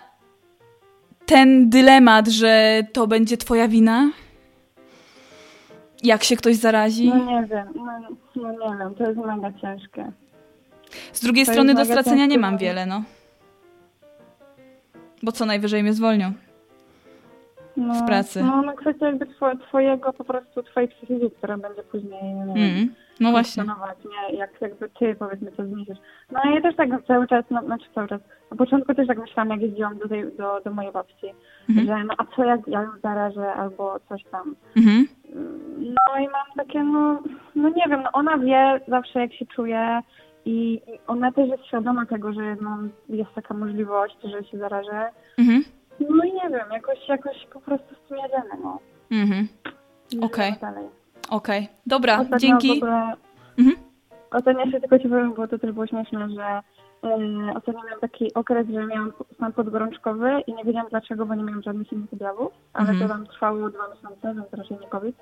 [1.25, 4.09] ten dylemat, że to będzie twoja wina?
[6.03, 7.09] Jak się ktoś zarazi?
[7.09, 7.85] No nie wiem, no,
[8.35, 10.11] no nie wiem, to jest mega ciężkie.
[11.13, 12.59] Z drugiej to strony do stracenia nie ciężkie, mam no.
[12.59, 13.03] wiele, no.
[15.23, 16.33] Bo co najwyżej mnie zwolnią.
[17.77, 18.43] No, Z pracy.
[18.43, 22.93] No, no kwestia jakby two, twojego, po prostu twojej psychiki, która będzie później, Mm.
[23.19, 23.63] No właśnie.
[23.63, 24.37] funkcjonować, nie?
[24.37, 25.97] Jak jakby ty, powiedzmy, to zniesiesz.
[26.31, 28.21] No ja też tak cały czas, no, znaczy cały czas,
[28.51, 31.27] na początku też tak myślałam, jak jeździłam do, tej, do, do mojej babci,
[31.69, 31.87] Mhm.
[31.87, 34.55] że no a co jak ja ją zarażę albo coś tam.
[34.77, 35.07] Mhm.
[35.79, 37.19] No i mam takie, no,
[37.55, 40.01] no nie wiem, no ona wie zawsze jak się czuje
[40.45, 42.77] i i ona też jest świadoma tego, że no,
[43.09, 45.09] jest taka możliwość, że się zarażę.
[45.37, 45.63] Mhm.
[45.99, 48.79] No i nie wiem, jakoś, jakoś po prostu z tym jedziemy, no.
[49.11, 49.47] Mhm.
[50.21, 50.55] Okej.
[50.61, 50.85] dalej.
[51.29, 51.69] Okej.
[51.85, 52.79] Dobra, Ostatnio dzięki.
[52.79, 53.13] W ogóle,
[53.59, 53.77] Mhm.
[54.31, 57.17] Ostatnio jeszcze tylko ci powiem, bo to też było śmieszne, że e,
[57.55, 61.61] ostatnio miałam taki okres, że miałam stan podgorączkowy i nie wiedziałam dlaczego, bo nie miałam
[61.63, 63.07] żadnych innych objawów, ale Mhm.
[63.09, 65.15] to tam trwało dwa miesiące, więc raczej nie COVID.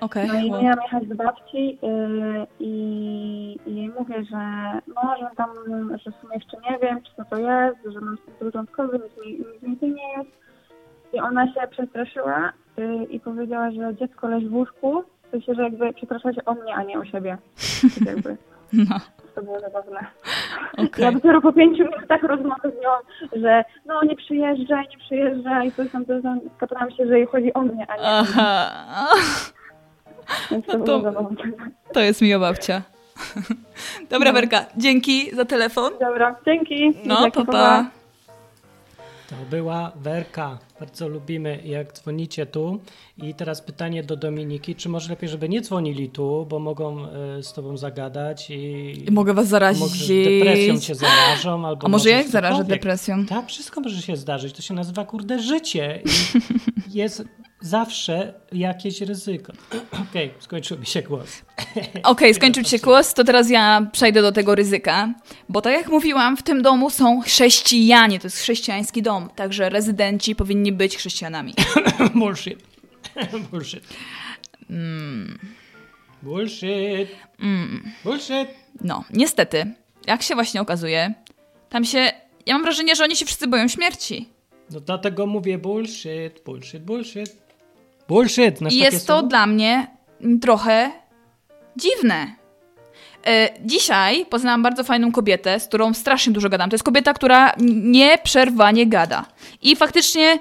[0.00, 0.28] Okej.
[0.28, 0.62] No i wow.
[0.62, 4.38] miałam jechać do babci yy, i, i jej mówię, że
[4.94, 5.50] no, że tam,
[6.04, 9.26] że w sumie jeszcze nie wiem, czy co to jest, że mam stan podgorączkowy, nic
[9.26, 10.30] mi nic więcej nie jest.
[11.12, 15.62] I ona się przestraszyła yy, i powiedziała, że dziecko leży w łóżku, w sensie, że
[15.62, 17.38] jakby przepraszała się o mnie, a nie o siebie.
[17.98, 18.36] Tak jakby.
[18.72, 18.98] No,
[19.34, 20.06] To było zabawne.
[20.72, 21.04] okej.
[21.04, 22.90] Ja dopiero po pięciu minutach rozmowy z nią,
[23.42, 26.90] że no nie przyjeżdżaj, nie przyjeżdżaj, coś tam, coś tam.
[26.90, 28.32] Się, że jej chodzi o mnie, a nie o mnie.
[30.50, 31.36] No to- zabawne.
[31.92, 32.82] To jest miła babcia.
[34.10, 35.92] Dobra, Werka, dzięki za telefon.
[36.00, 36.92] Dobra, dzięki.
[37.04, 37.86] No, Dzięki, pa, pa.
[39.30, 40.58] To była Werka.
[40.80, 42.80] Bardzo lubimy, jak dzwonicie tu.
[43.22, 44.74] I teraz pytanie do Dominiki.
[44.74, 49.04] Czy może lepiej, żeby nie dzwonili tu, bo mogą e, z tobą zagadać i...
[49.08, 49.80] I mogę was zarazić.
[49.82, 53.26] Może depresją cię zarażą, albo A może ja ich zarażę depresją?
[53.26, 54.56] Tak, wszystko może się zdarzyć.
[54.56, 56.02] To się nazywa, kurde, życie.
[56.88, 57.24] I jest
[57.60, 59.52] zawsze jakieś ryzyko.
[60.10, 61.42] Okej, skończył mi się głos.
[62.02, 65.14] Okej, skończył ci się głos, to teraz ja przejdę do tego ryzyka.
[65.48, 70.34] Bo tak jak mówiłam, w tym domu są chrześcijanie, to jest chrześcijański dom, także rezydenci
[70.34, 71.54] powinni być chrześcijanami.
[72.14, 72.58] Bullshit.
[73.50, 73.84] Bullshit.
[76.22, 77.08] Bullshit.
[78.04, 78.48] Bullshit.
[78.80, 79.74] No, niestety,
[80.06, 81.14] jak się właśnie okazuje,
[81.68, 82.12] tam się.
[82.46, 84.28] Ja mam wrażenie, że oni się wszyscy boją śmierci.
[84.70, 87.36] No dlatego mówię bullshit, bullshit, bullshit.
[88.08, 88.62] Bullshit.
[88.70, 89.86] I jest to dla mnie
[90.42, 90.90] trochę
[91.76, 92.26] dziwne.
[93.26, 96.70] E, Dzisiaj poznałam bardzo fajną kobietę, z którą strasznie dużo gadam.
[96.70, 97.52] To jest kobieta, która
[97.82, 99.24] nieprzerwanie gada.
[99.62, 100.38] I faktycznie,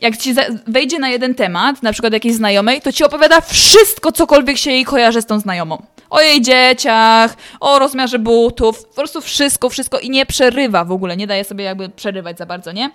[0.00, 0.34] jak ci
[0.66, 4.84] wejdzie na jeden temat, na przykład jakiejś znajomej, to ci opowiada wszystko, cokolwiek się jej
[4.84, 5.82] kojarzy z tą znajomą.
[6.10, 11.16] O jej dzieciach, o rozmiarze butów, po prostu wszystko, wszystko i nie przerywa w ogóle,
[11.16, 12.90] nie daje sobie jakby przerywać za bardzo, nie?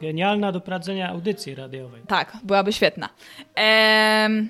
[0.00, 2.02] Genialna do prowadzenia audycji radiowej.
[2.08, 3.08] Tak, byłaby świetna.
[3.54, 4.48] Em,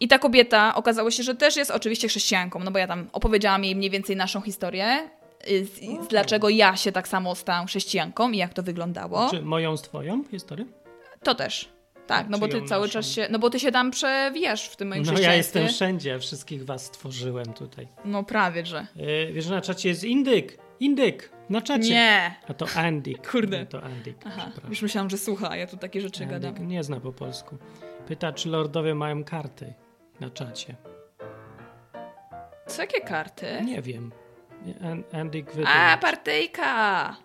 [0.00, 3.64] I ta kobieta okazało się, że też jest oczywiście chrześcijanką, no bo ja tam opowiedziałam
[3.64, 5.10] jej mniej więcej naszą historię,
[5.50, 9.28] y, z, z dlaczego ja się tak samo stałam chrześcijanką i jak to wyglądało.
[9.30, 10.66] Czy moją z twoją historię?
[11.24, 11.68] To też.
[12.06, 12.92] Tak, no bo ty Czyją cały naszą?
[12.92, 16.18] czas się, no bo ty się tam przewijasz w tym moim No ja jestem wszędzie,
[16.18, 17.88] wszystkich was stworzyłem tutaj.
[18.04, 18.86] No prawie, że.
[18.96, 20.58] Yy, wiesz, że na czacie jest indyk.
[20.80, 21.32] Indyk.
[21.50, 21.90] Na czacie.
[21.90, 22.34] Nie.
[22.48, 23.30] A to Andik.
[23.30, 23.58] Kurde.
[23.58, 24.16] Nie, to Andik.
[24.24, 26.54] Aha, już myślałam, że słucha, a ja tu takie rzeczy gadam.
[26.54, 27.56] Andik nie zna po polsku.
[28.08, 29.74] Pyta, czy lordowie mają karty
[30.20, 30.76] na czacie.
[32.66, 33.46] Co, jakie karty?
[33.64, 34.12] Nie wiem.
[34.84, 36.00] An- Andik A, wytłumacz.
[36.00, 37.16] partyjka!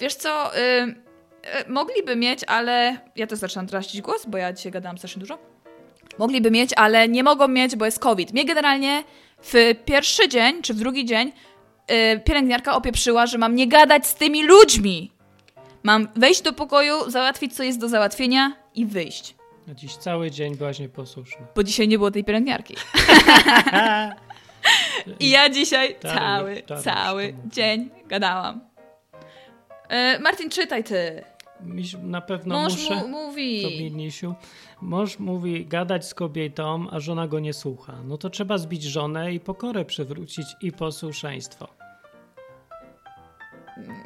[0.00, 0.94] Wiesz co, y,
[1.68, 2.98] mogliby mieć, ale...
[3.16, 5.38] Ja też zaczynam tracić głos, bo ja dzisiaj gadałam strasznie dużo.
[6.18, 8.32] Mogliby mieć, ale nie mogą mieć, bo jest COVID.
[8.32, 9.04] Mnie generalnie
[9.42, 11.32] w pierwszy dzień, czy w drugi dzień
[11.90, 15.12] y, pielęgniarka opieprzyła, że mam nie gadać z tymi ludźmi.
[15.82, 19.34] Mam wejść do pokoju, załatwić, co jest do załatwienia i wyjść.
[19.70, 21.46] A Dziś cały dzień byłaś nieposłuszna.
[21.54, 22.74] Bo dzisiaj nie było tej pielęgniarki.
[25.20, 28.67] I ja dzisiaj cały, cały dzień gadałam.
[29.88, 31.24] E, Martin, czytaj ty.
[31.60, 32.94] Miś, na pewno Mąż muszę.
[32.94, 33.62] mu, mówi.
[33.62, 34.34] To Minisiu.
[34.82, 37.94] Mąż mówi gadać z kobietą, a żona go nie słucha.
[38.04, 41.68] No to trzeba zbić żonę i pokorę przywrócić i posłuszeństwo.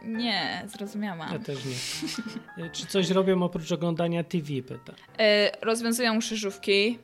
[0.04, 1.32] Nie, zrozumiałam.
[1.32, 2.64] Ja też nie.
[2.64, 4.92] Y, Czy coś robią oprócz oglądania TV, pyta.
[5.18, 6.98] E, rozwiązują krzyżówki,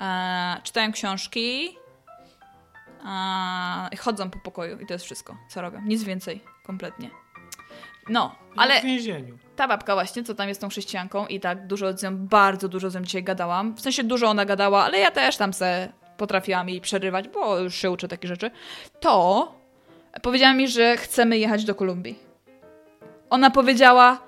[0.00, 1.76] e, czytają książki,
[3.92, 5.80] e, chodzą po pokoju i to jest wszystko, co robią.
[5.82, 7.10] Nic więcej, kompletnie.
[8.08, 9.38] No, ale w więzieniu.
[9.56, 12.90] ta babka właśnie, co tam jest tą chrześcijanką i tak dużo z nią, bardzo dużo
[12.90, 13.74] z nią dzisiaj gadałam.
[13.74, 17.74] W sensie dużo ona gadała, ale ja też tam se potrafiłam jej przerywać, bo już
[17.74, 18.50] się uczę takie rzeczy.
[19.00, 19.52] To
[20.22, 22.18] powiedziała mi, że chcemy jechać do Kolumbii.
[23.30, 24.18] Ona powiedziała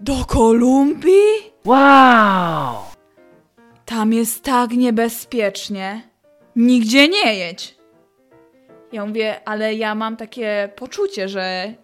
[0.00, 1.52] do Kolumbii?
[1.64, 2.74] Wow!
[3.84, 6.02] Tam jest tak niebezpiecznie.
[6.56, 7.76] Nigdzie nie jedź.
[8.92, 11.74] Ja mówię, ale ja mam takie poczucie, że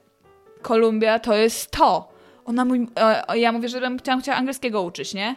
[0.62, 2.12] Kolumbia to jest to.
[2.44, 2.86] Ona mówi,
[3.28, 5.36] e, ja mówię, że bym chciała, chciała angielskiego uczyć, nie?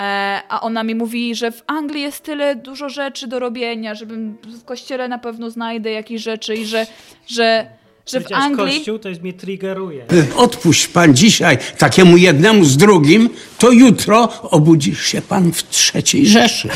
[0.00, 4.38] E, a ona mi mówi, że w Anglii jest tyle dużo rzeczy do robienia, żebym
[4.42, 6.86] w kościele na pewno znajdę jakieś rzeczy i że,
[7.26, 7.66] że,
[8.06, 8.76] że w Anglii...
[8.76, 10.04] Kościół, to jest mnie triggeruje.
[10.36, 16.68] Odpuść pan dzisiaj takiemu jednemu z drugim, to jutro obudzisz się pan w trzeciej Rzeszy.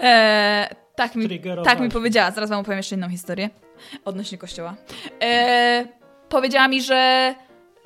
[0.00, 2.30] E, tak, mi, tak mi powiedziała.
[2.30, 3.50] Zaraz wam opowiem jeszcze inną historię
[4.04, 4.76] odnośnie kościoła.
[5.22, 5.86] E,
[6.28, 7.34] powiedziała mi, że,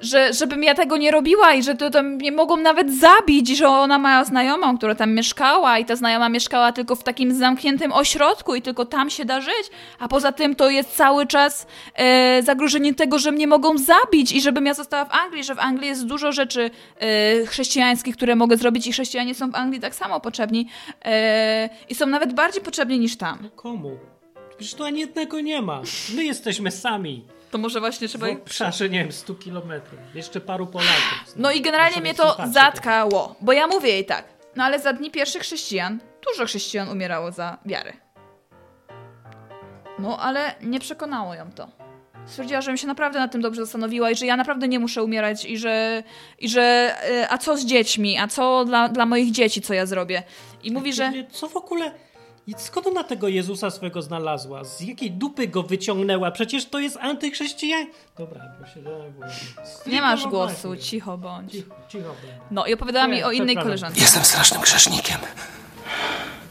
[0.01, 3.68] że żebym ja tego nie robiła i że to, to mnie mogą nawet zabić że
[3.68, 8.55] ona ma znajomą, która tam mieszkała i ta znajoma mieszkała tylko w takim zamkniętym ośrodku
[8.55, 12.95] i tylko tam się da żyć, a poza tym to jest cały czas e, zagrożenie
[12.95, 16.07] tego, że mnie mogą zabić i żebym ja została w Anglii, że w Anglii jest
[16.07, 20.68] dużo rzeczy e, chrześcijańskich, które mogę zrobić i chrześcijanie są w Anglii tak samo potrzebni
[21.05, 23.49] e, i są nawet bardziej potrzebni niż tam.
[23.57, 23.99] Komu?
[24.61, 25.82] Przecież tu ani jednego nie ma.
[26.16, 27.24] My jesteśmy sami.
[27.51, 30.01] To może właśnie trzeba W obszarze, nie wiem, 100 kilometrów.
[30.14, 31.32] Jeszcze paru Polaków.
[31.36, 34.24] No i generalnie mnie to zatkało, bo ja mówię jej tak,
[34.57, 37.92] no ale za dni pierwszych chrześcijan dużo chrześcijan umierało za wiarę.
[39.98, 41.68] No ale nie przekonało ją to.
[42.26, 45.05] Stwierdziła, że bym się naprawdę nad tym dobrze zastanowiła i że ja naprawdę nie muszę
[45.05, 46.03] umierać i że,
[46.38, 49.86] i że e, a co z dziećmi, a co dla, dla moich dzieci, co ja
[49.86, 50.22] zrobię.
[50.62, 51.12] I mówi, że...
[51.30, 51.92] Co w ogóle...
[52.51, 54.64] I skąd ona tego Jezusa swego znalazła?
[54.64, 56.30] Z jakiej dupy go wyciągnęła?
[56.30, 57.86] Przecież to jest antychrześcijan.
[58.18, 58.80] Dobra, bo się.
[59.86, 60.82] Nie masz głosu, uwagi.
[60.82, 61.53] cicho bądź.
[61.53, 62.44] Cicho, cicho będę.
[62.51, 64.01] No i opowiadała mi o innej koleżance.
[64.01, 65.16] Jestem strasznym grzesznikiem.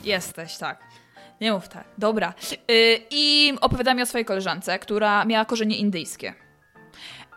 [0.03, 0.83] Jesteś, tak.
[1.41, 1.85] Nie mów tak.
[1.97, 2.33] Dobra.
[2.51, 6.33] Yy, I opowiada mi o swojej koleżance, która miała korzenie indyjskie.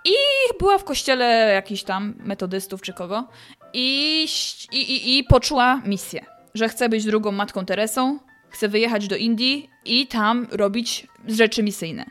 [0.05, 0.15] I
[0.59, 3.29] była w kościele jakichś tam metodystów czy kogo.
[3.73, 4.27] I,
[4.73, 8.19] i, i, I poczuła misję, że chce być drugą matką Teresą,
[8.53, 12.05] chce wyjechać do Indii i tam robić rzeczy misyjne.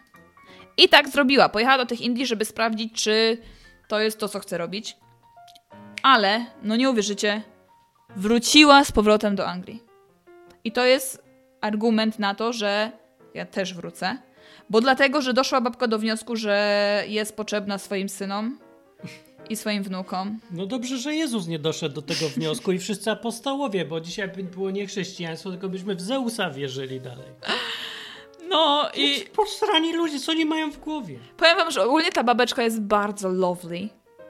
[0.77, 1.49] I tak zrobiła.
[1.49, 3.37] Pojechała do tych Indii, żeby sprawdzić, czy
[3.87, 4.97] to jest to, co chce robić.
[6.03, 7.41] Ale, no nie uwierzycie,
[8.15, 9.83] wróciła z powrotem do Anglii.
[10.63, 11.23] I to jest
[11.61, 12.91] argument na to, że
[13.33, 14.17] ja też wrócę.
[14.69, 18.59] Bo dlatego, że doszła babka do wniosku, że jest potrzebna swoim synom
[19.49, 20.39] i swoim wnukom.
[20.51, 24.43] No dobrze, że Jezus nie doszedł do tego wniosku i wszyscy apostołowie, bo dzisiaj by
[24.43, 27.27] było nie chrześcijaństwo, tylko byśmy w Zeusa wierzyli dalej.
[28.49, 29.25] No i...
[29.35, 31.19] Posrani ludzie, co oni mają w głowie?
[31.37, 33.89] Powiem wam, że ogólnie ta babeczka jest bardzo lovely.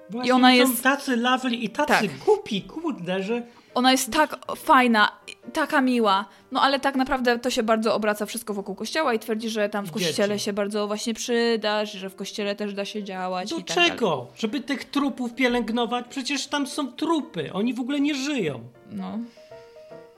[0.10, 0.84] Właśnie I ona są jest...
[0.84, 2.18] tacy lovely i tacy Tak.
[2.26, 3.44] głupi, kurde, że...
[3.74, 5.12] Ona jest tak fajna,
[5.54, 6.26] taka miła.
[6.52, 9.86] No ale tak naprawdę to się bardzo obraca wszystko wokół kościoła i twierdzi, że tam
[9.86, 10.06] w Dzieci.
[10.06, 13.92] kościele się bardzo właśnie przyda, że w kościele też da się działać Do tak dalej.
[13.92, 14.28] czego?
[14.36, 16.06] Żeby tych trupów pielęgnować?
[16.10, 18.60] Przecież tam są trupy, oni w ogóle nie żyją.
[18.92, 19.20] No.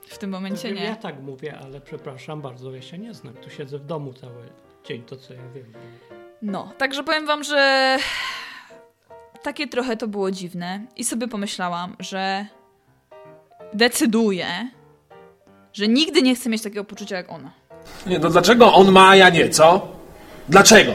[0.06, 0.96] W tym momencie Ja nie.
[0.96, 3.34] tak mówię, ale przepraszam bardzo, ja się nie znam.
[3.34, 4.48] Tu siedzę w domu cały
[4.84, 5.72] dzień, to co ja wiem.
[6.42, 7.96] No, także powiem wam, że
[9.42, 12.46] takie trochę to było dziwne i sobie pomyślałam, że
[13.74, 14.46] decyduję,
[15.72, 17.50] że nigdy nie chcę mieć takiego poczucia jak ona.
[18.06, 19.88] Nie, no dlaczego on ma, a ja nie, co?
[20.48, 20.92] Dlaczego?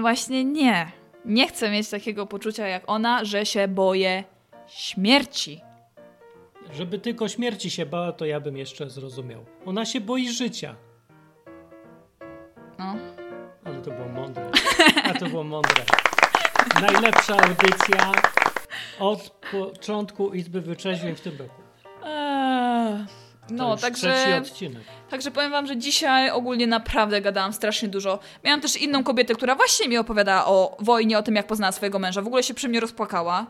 [0.00, 0.92] Właśnie nie.
[1.24, 4.24] Nie chcę mieć takiego poczucia jak ona, że się boję
[4.66, 5.60] śmierci.
[6.72, 9.44] Żeby tylko śmierci się bała, to ja bym jeszcze zrozumiał.
[9.66, 10.74] Ona się boi życia.
[12.78, 12.96] No.
[13.64, 14.50] Ale to było mądre.
[15.04, 15.84] A to było mądre.
[16.82, 18.12] Najlepsza audycja
[18.98, 21.59] od początku Izby Wyczeźwień w tym roku.
[22.04, 23.04] Eee,
[23.50, 24.42] no, także.
[25.10, 28.18] Także powiem wam, że dzisiaj ogólnie naprawdę gadałam strasznie dużo.
[28.44, 31.98] Miałam też inną kobietę, która właśnie mi opowiadała o wojnie, o tym, jak poznała swojego
[31.98, 32.22] męża.
[32.22, 33.46] W ogóle się przy mnie rozpłakała.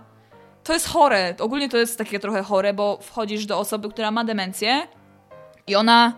[0.65, 1.35] To jest chore.
[1.41, 4.83] Ogólnie to jest takie trochę chore, bo wchodzisz do osoby, która ma demencję
[5.67, 6.13] i ona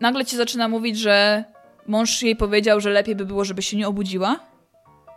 [0.00, 1.44] nagle ci zaczyna mówić, że
[1.86, 4.40] mąż jej powiedział, że lepiej by było, żeby się nie obudziła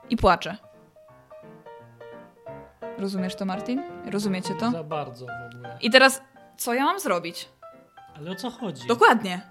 [0.09, 0.57] i płacze.
[2.97, 3.83] Rozumiesz to, Martin?
[4.11, 4.71] Rozumiecie to?
[4.71, 5.77] Za bardzo w ogóle.
[5.81, 6.21] I teraz,
[6.61, 7.49] co ja mam zrobić?
[8.17, 8.87] Ale o co chodzi?
[8.87, 9.41] Dokładnie.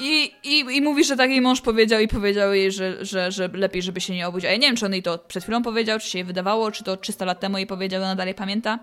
[0.00, 3.48] I, i, I mówi, że tak jej mąż powiedział i powiedział jej, że, że, że
[3.52, 4.48] lepiej, żeby się nie obudzić.
[4.48, 6.70] A ja nie wiem, czy on jej to przed chwilą powiedział, czy się jej wydawało,
[6.70, 8.78] czy to 300 lat temu jej powiedział, ona dalej pamięta.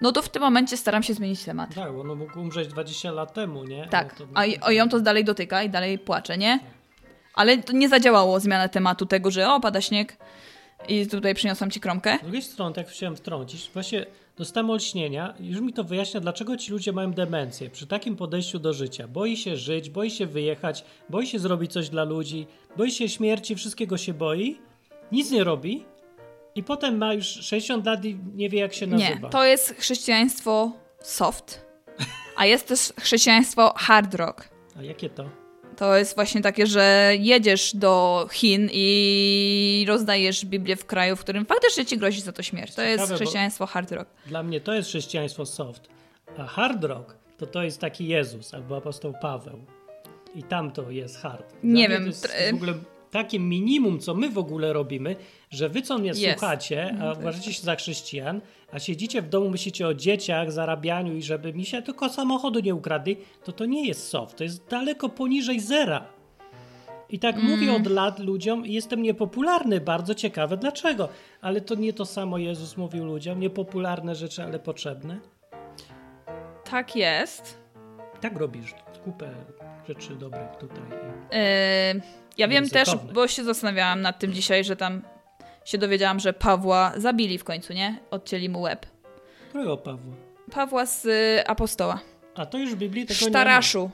[0.00, 1.74] No to w tym momencie staram się zmienić temat.
[1.74, 3.88] Tak, on mógł umrzeć 20 lat temu, nie?
[3.88, 6.58] Tak, No to- a, i- a ją to dalej dotyka i dalej płacze, nie?
[7.34, 10.16] Ale to nie zadziałało zmiana tematu tego, że o, pada śnieg
[10.88, 12.18] i tutaj przyniosłam ci kromkę.
[12.18, 14.06] Z drugiej strony, tak chciałem wtrącić, właśnie
[14.38, 18.58] dostałem olśnienia i już mi to wyjaśnia, dlaczego ci ludzie mają demencję przy takim podejściu
[18.58, 19.08] do życia.
[19.08, 23.54] Boi się żyć, boi się wyjechać, boi się zrobić coś dla ludzi, boi się śmierci,
[23.54, 24.58] wszystkiego się boi,
[25.12, 25.84] nic nie robi
[26.54, 29.26] i potem ma już 60 lat i nie wie jak się nazywa.
[29.26, 30.72] Nie, to jest chrześcijaństwo
[31.02, 31.66] soft,
[32.36, 34.48] a jest też chrześcijaństwo hard rock.
[34.78, 35.47] A jakie to?
[35.78, 41.46] To jest właśnie takie, że jedziesz do Chin i rozdajesz Biblię w kraju, w którym
[41.46, 42.74] faktycznie ci grozi za to śmierć.
[42.74, 44.08] To jest Ciekawe, chrześcijaństwo hard rock.
[44.26, 45.88] Dla mnie to jest chrześcijaństwo soft,
[46.38, 49.58] a hard rock to to jest taki Jezus albo apostoł Paweł.
[50.34, 51.50] I tam to jest hard.
[51.50, 52.74] Dla Nie wiem, To jest w ogóle
[53.10, 55.16] takie minimum, co my w ogóle robimy,
[55.50, 56.22] że wy co mnie Jest.
[56.22, 58.40] słuchacie, a to uważacie się za chrześcijan,
[58.72, 62.74] a siedzicie w domu, myślicie o dzieciach, zarabianiu i żeby mi się tylko samochodu nie
[62.74, 64.36] ukradli, to to nie jest soft.
[64.36, 66.04] To jest daleko poniżej zera.
[67.10, 67.50] I tak Mm.
[67.50, 71.08] mówię od lat ludziom i jestem niepopularny, bardzo ciekawe dlaczego.
[71.40, 75.18] Ale to nie to samo Jezus mówił ludziom, niepopularne rzeczy, ale potrzebne.
[76.70, 77.58] Tak jest.
[78.20, 79.30] Tak robisz kupę
[79.88, 80.82] rzeczy dobrych tutaj.
[81.94, 82.00] Yy,
[82.38, 85.02] ja wiem też, bo się zastanawiałam nad tym dzisiaj, że tam
[85.68, 87.98] się dowiedziałam, że Pawła zabili w końcu, nie?
[88.10, 88.86] Odcięli mu łeb.
[89.48, 90.14] Którego Pawła?
[90.50, 92.00] Pawła z y, apostoła.
[92.34, 93.90] A to już w Biblii tego nie Sztaraszu.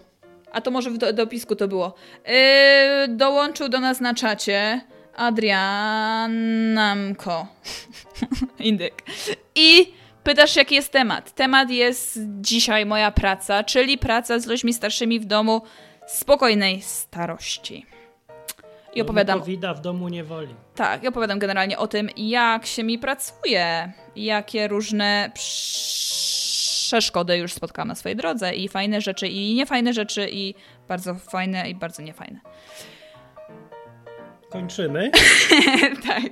[0.52, 1.94] A to może w do, dopisku to było.
[2.26, 2.34] Yy,
[3.08, 4.80] dołączył do nas na czacie
[5.16, 6.36] Adrianamko.
[8.58, 9.02] Indyk.
[9.54, 9.92] I
[10.24, 11.34] pytasz, jaki jest temat.
[11.34, 15.62] Temat jest dzisiaj moja praca, czyli praca z ludźmi starszymi w domu
[16.06, 17.86] spokojnej starości.
[18.94, 20.54] I opowiadam Wida w domu nie woli.
[20.74, 25.30] tak, i opowiadam generalnie o tym, jak się mi pracuje, jakie różne
[26.84, 30.54] przeszkody już spotkałam na swojej drodze i fajne rzeczy, i niefajne rzeczy, i
[30.88, 32.40] bardzo fajne, i bardzo niefajne.
[34.54, 35.10] Kończymy.
[36.08, 36.22] tak.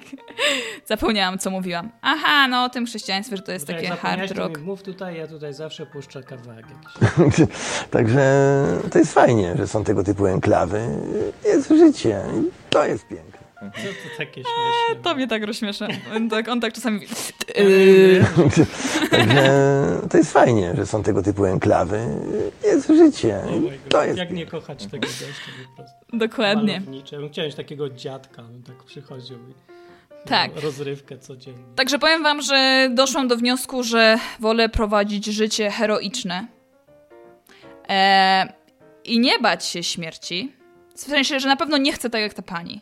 [0.87, 1.91] Zapomniałam, co mówiłam.
[2.03, 4.59] Aha, no o tym chrześcijaństwie, że to jest To jak takie hard rock.
[4.59, 7.47] mi Mów tutaj, ja tutaj zawsze puszczę kawałek jakiś.
[7.91, 8.23] Także
[8.93, 10.89] to jest fajnie, że są tego typu enklawy.
[11.45, 12.20] Jest życie.
[12.37, 13.32] i To jest piękne.
[13.71, 15.03] Co to takie śmieszne?
[15.03, 15.89] To mnie tak rozśmiesza.
[16.17, 17.01] On tak, on tak czasami...
[19.11, 19.51] Także
[20.11, 22.07] to jest fajnie, że są tego typu enklawy.
[22.65, 23.41] Jest życie.
[23.89, 25.25] To jest Jak nie kochać tego gościa
[25.71, 25.97] po prostu.
[26.13, 26.73] Dokładnie.
[26.81, 27.17] Malownicze.
[27.29, 29.55] Chciałem mieć takiego dziadka, on tak przychodził i
[30.29, 30.51] Tak.
[30.63, 31.65] rozrywkę codziennie.
[31.77, 36.47] Także powiem wam, że doszłam do wniosku, że wolę prowadzić życie heroiczne
[37.89, 38.53] e,
[39.05, 40.53] i nie bać się śmierci.
[40.97, 42.81] W sensie, że na pewno nie chcę tak jak ta pani.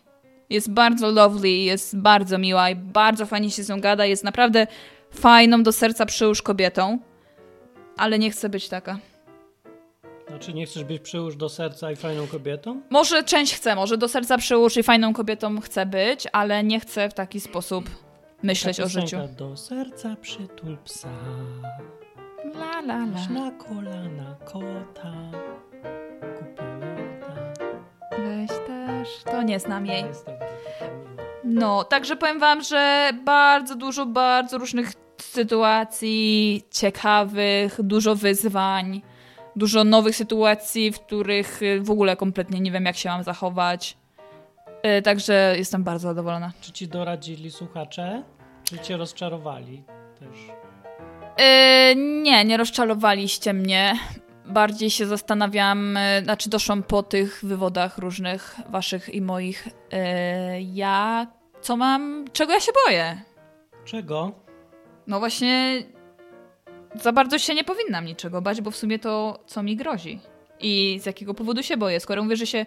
[0.51, 4.07] Jest bardzo lovely, jest bardzo miła i bardzo fajnie się z nią gada.
[4.07, 4.66] Jest naprawdę
[5.11, 6.98] fajną do serca przyłóż kobietą,
[7.96, 8.98] ale nie chcę być taka.
[10.28, 12.80] Znaczy nie chcesz być przyłóż do serca i fajną kobietą?
[12.90, 17.09] Może część chcę, może do serca przyłóż i fajną kobietą chcę być, ale nie chcę
[17.09, 17.90] w taki sposób
[18.42, 19.16] myśleć Ta o życiu.
[19.38, 21.09] Do serca przytul psa,
[22.55, 23.28] La, la, la.
[23.30, 25.12] na kolana kota,
[26.38, 26.70] kupilota.
[28.25, 29.23] Weź też.
[29.25, 30.05] To nie znam jej.
[31.45, 39.03] No, także powiem wam, że bardzo dużo, bardzo różnych sytuacji ciekawych, dużo wyzwań,
[39.57, 43.97] dużo nowych sytuacji, w których y, w ogóle kompletnie nie wiem, jak się mam zachować.
[44.99, 46.53] Y, Także jestem bardzo zadowolona.
[46.61, 48.23] Czy ci doradzili słuchacze?
[48.64, 49.83] Czy cię rozczarowali
[50.21, 50.39] też?
[51.39, 53.95] Yy, nie, nie rozczarowaliście mnie.
[54.51, 59.66] Bardziej się zastanawiam, yy, znaczy doszłam po tych wywodach różnych waszych i moich.
[59.66, 59.98] Yy,
[60.62, 61.26] ja,
[61.61, 63.22] co mam, czego ja się boję?
[63.84, 64.32] Czego?
[65.07, 65.82] No właśnie,
[66.94, 70.20] za bardzo się nie powinnam niczego bać, bo w sumie to co mi grozi.
[70.61, 72.01] I z jakiego powodu się boję?
[72.01, 72.66] Skoro mówię, że się.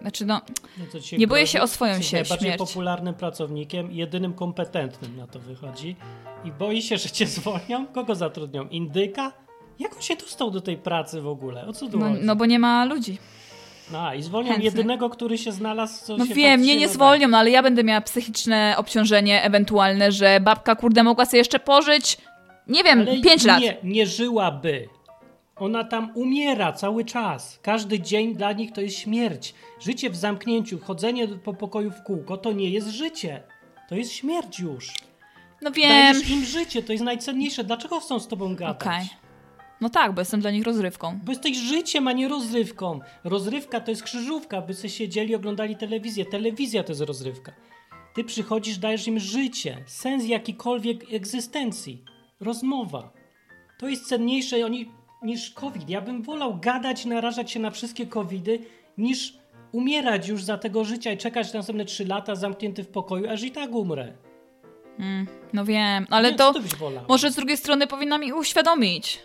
[0.00, 0.40] Znaczy, no.
[0.78, 0.84] No
[1.18, 2.58] Nie boję się o swoją Jesteś się najbardziej śmierć.
[2.58, 5.96] popularnym pracownikiem, jedynym kompetentnym na to wychodzi.
[6.44, 7.86] I boi się, że cię zwolnią?
[7.86, 8.68] Kogo zatrudnią?
[8.68, 9.32] Indyka?
[9.78, 11.66] Jak on się dostał do tej pracy w ogóle?
[11.66, 12.20] O co tu No, chodzi?
[12.24, 13.18] no bo nie ma ludzi.
[13.92, 14.64] No, i zwolnią chętnych.
[14.74, 17.62] jedynego, który się znalazł, co No się wiem, mnie faktycznie nie zwolnią, no ale ja
[17.62, 22.18] będę miała psychiczne obciążenie ewentualne, że babka kurde mogła sobie jeszcze pożyć,
[22.66, 23.60] nie wiem, Ale 5 lat.
[23.60, 24.88] Nie, nie żyłaby.
[25.56, 27.58] Ona tam umiera cały czas.
[27.62, 29.54] Każdy dzień dla nich to jest śmierć.
[29.80, 33.42] Życie w zamknięciu, chodzenie po pokoju w kółko to nie jest życie.
[33.88, 34.92] To jest śmierć już.
[35.62, 35.88] No wiem.
[35.88, 37.64] Dajesz im życie, to jest najcenniejsze.
[37.64, 38.82] Dlaczego chcą z tobą gadać?
[38.88, 39.08] Okej.
[39.80, 41.18] No tak, bo jestem dla nich rozrywką.
[41.24, 43.00] Bo jesteś życiem, a nie rozrywką.
[43.24, 46.24] Rozrywka to jest krzyżówka, by sobie siedzieli i oglądali telewizję.
[46.24, 47.52] Telewizja to jest rozrywka.
[48.14, 52.04] Ty przychodzisz, dajesz im życie, sens jakikolwiek egzystencji.
[52.40, 53.12] Rozmowa.
[53.78, 54.56] To jest cenniejsze
[55.22, 55.90] niż COVID.
[55.90, 58.58] Ja bym wolał gadać, narażać się na wszystkie COVIDy,
[58.98, 59.38] niż
[59.72, 63.50] umierać już za tego życia i czekać następne trzy lata zamknięty w pokoju, aż i
[63.50, 64.12] tak umrę.
[64.98, 67.04] Mm, no wiem, ale to wolał?
[67.08, 69.20] może z drugiej strony powinna mi uświadomić,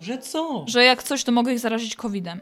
[0.00, 0.64] Że co?
[0.68, 2.40] że jak coś, to mogę ich zarazić COVID-em.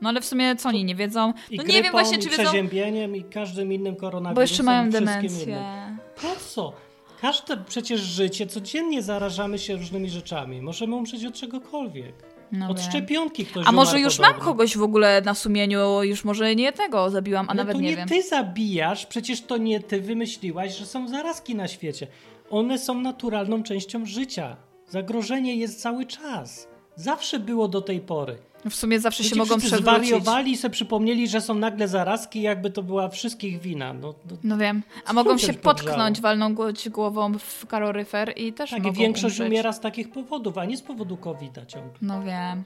[0.00, 1.32] No ale w sumie co oni nie wiedzą?
[1.50, 4.34] I No grypą, nie wiem właśnie, i czy wiedzą, przeziębieniem, i każdym innym koronawirusem.
[4.34, 5.42] bo jeszcze mają i wszystkim demencję.
[5.44, 5.98] innym.
[6.22, 6.72] Po co?
[7.20, 10.62] Każde przecież życie, codziennie zarażamy się różnymi rzeczami.
[10.62, 12.14] Możemy umrzeć od czegokolwiek.
[12.52, 12.88] No od wiem.
[12.90, 14.52] szczepionki ktoś A może umarł już mam podobno.
[14.52, 17.90] kogoś w ogóle na sumieniu, już może nie tego zabiłam, a No nawet to nie,
[17.90, 18.08] nie wiem.
[18.08, 22.06] ty zabijasz, przecież to nie ty wymyśliłaś, że są zarazki na świecie.
[22.50, 24.56] One są naturalną częścią życia.
[24.88, 26.68] Zagrożenie jest cały czas.
[26.96, 28.38] Zawsze było do tej pory.
[28.70, 29.80] W sumie zawsze się mogą przewrócić.
[29.82, 33.92] zwariowali i sobie przypomnieli, że są nagle zarazki, jakby to była wszystkich wina.
[33.92, 34.82] No, no, No wiem.
[35.06, 35.74] A mogą się podgrzało?
[35.74, 39.48] potknąć, walną gło- głową w kaloryfer i też tak, i mogą większość umrzeć.
[39.48, 41.90] umiera z takich powodów, a nie z powodu COVID-a ciągle.
[42.02, 42.64] No wiem.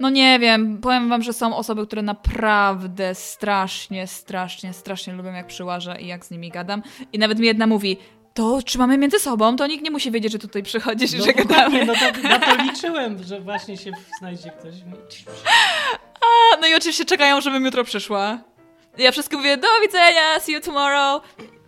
[0.00, 5.46] No nie wiem, powiem wam, że są osoby, które naprawdę strasznie, strasznie, strasznie lubią jak
[5.46, 6.82] przyłażę i jak z nimi gadam.
[7.12, 7.96] I nawet mi jedna mówi,
[8.34, 11.32] to trzymamy między sobą, to nikt nie musi wiedzieć, że tutaj przychodzisz i No że
[11.32, 11.84] gadamy.
[11.84, 14.74] no to, na to liczyłem, że właśnie się znajdzie ktoś.
[16.20, 18.38] A, no i oczywiście czekają, żebym jutro przyszła.
[18.98, 21.22] Ja wszystkim mówię, do widzenia, see you tomorrow.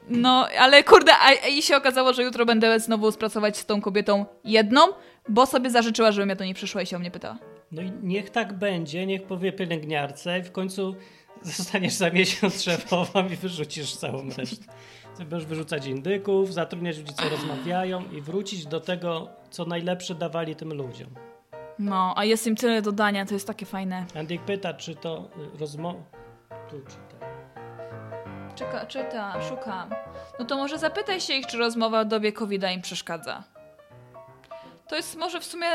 [0.09, 3.81] No, ale kurde, a, a i się okazało, że jutro będę znowu spracować z tą
[3.81, 4.81] kobietą jedną,
[5.29, 7.39] bo sobie zażyczyła, żebym ja do niej przyszła i się o mnie pytała.
[7.73, 10.95] No i niech tak będzie, niech powie pielęgniarce i w końcu
[11.43, 14.65] zostaniesz za miesiąc szefową i wyrzucisz całą resztę.
[15.19, 20.57] Ty Będziesz wyrzucać indyków, zatrudniać ludzi, co rozmawiają i wrócić do tego, co najlepsze dawali
[20.57, 21.11] tym ludziom.
[21.79, 24.07] No, a jest im tyle dodania, to jest takie fajne.
[24.19, 25.29] Andyk pyta, czy to
[25.61, 25.99] rozmowa...
[26.71, 27.27] Tu czyta.
[28.55, 29.91] Czeka, czyta, szukam.
[30.39, 33.45] No to może zapytaj się ich, czy rozmowa w dobie covid im przeszkadza.
[34.89, 35.67] To jest może w sumie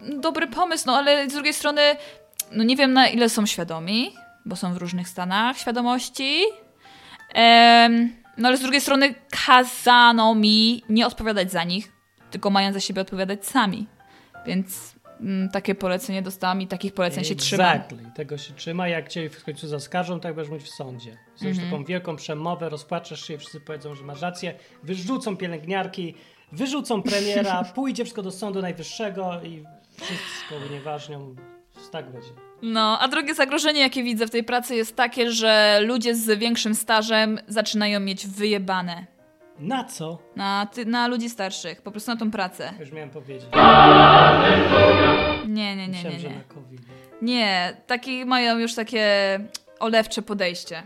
[0.00, 1.82] dobry pomysł, no ale z drugiej strony,
[2.52, 4.14] no nie wiem na ile są świadomi,
[4.44, 6.42] bo są w różnych stanach świadomości.
[7.34, 9.14] Em, no ale z drugiej strony
[9.46, 11.92] kazano mi nie odpowiadać za nich,
[12.30, 13.86] tylko mają za siebie odpowiadać sami.
[14.46, 17.66] Więc mm, takie polecenie dostałam i takich poleceń się trzymam.
[17.76, 18.10] Exactly.
[18.14, 18.88] Tego się trzyma.
[18.88, 21.18] Jak cię w końcu zaskarżą, tak będziesz mówić w sądzie.
[21.36, 21.70] Zrobisz Mhm.
[21.72, 26.14] taką wielką przemowę, rozpłaczesz się, wszyscy powiedzą, że masz rację, wyrzucą pielęgniarki,
[26.52, 29.64] wyrzucą premiera, pójdzie wszystko do Sądu Najwyższego i
[29.96, 31.34] wszystko unieważnią.
[31.92, 32.28] Tak będzie.
[32.62, 36.74] No, a drugie zagrożenie, jakie widzę w tej pracy, jest takie, że ludzie z większym
[36.74, 39.06] stażem zaczynają mieć wyjebane.
[39.58, 40.18] Na co?
[40.36, 42.72] Na, ty, na ludzi starszych, po prostu na tą pracę.
[42.80, 43.46] Już miałem powiedzieć.
[45.48, 46.40] Nie, nie, nie, Myślałem, nie, nie.
[46.48, 46.80] COVID.
[47.22, 49.40] Nie, taki mają już takie
[49.80, 50.82] olewcze podejście.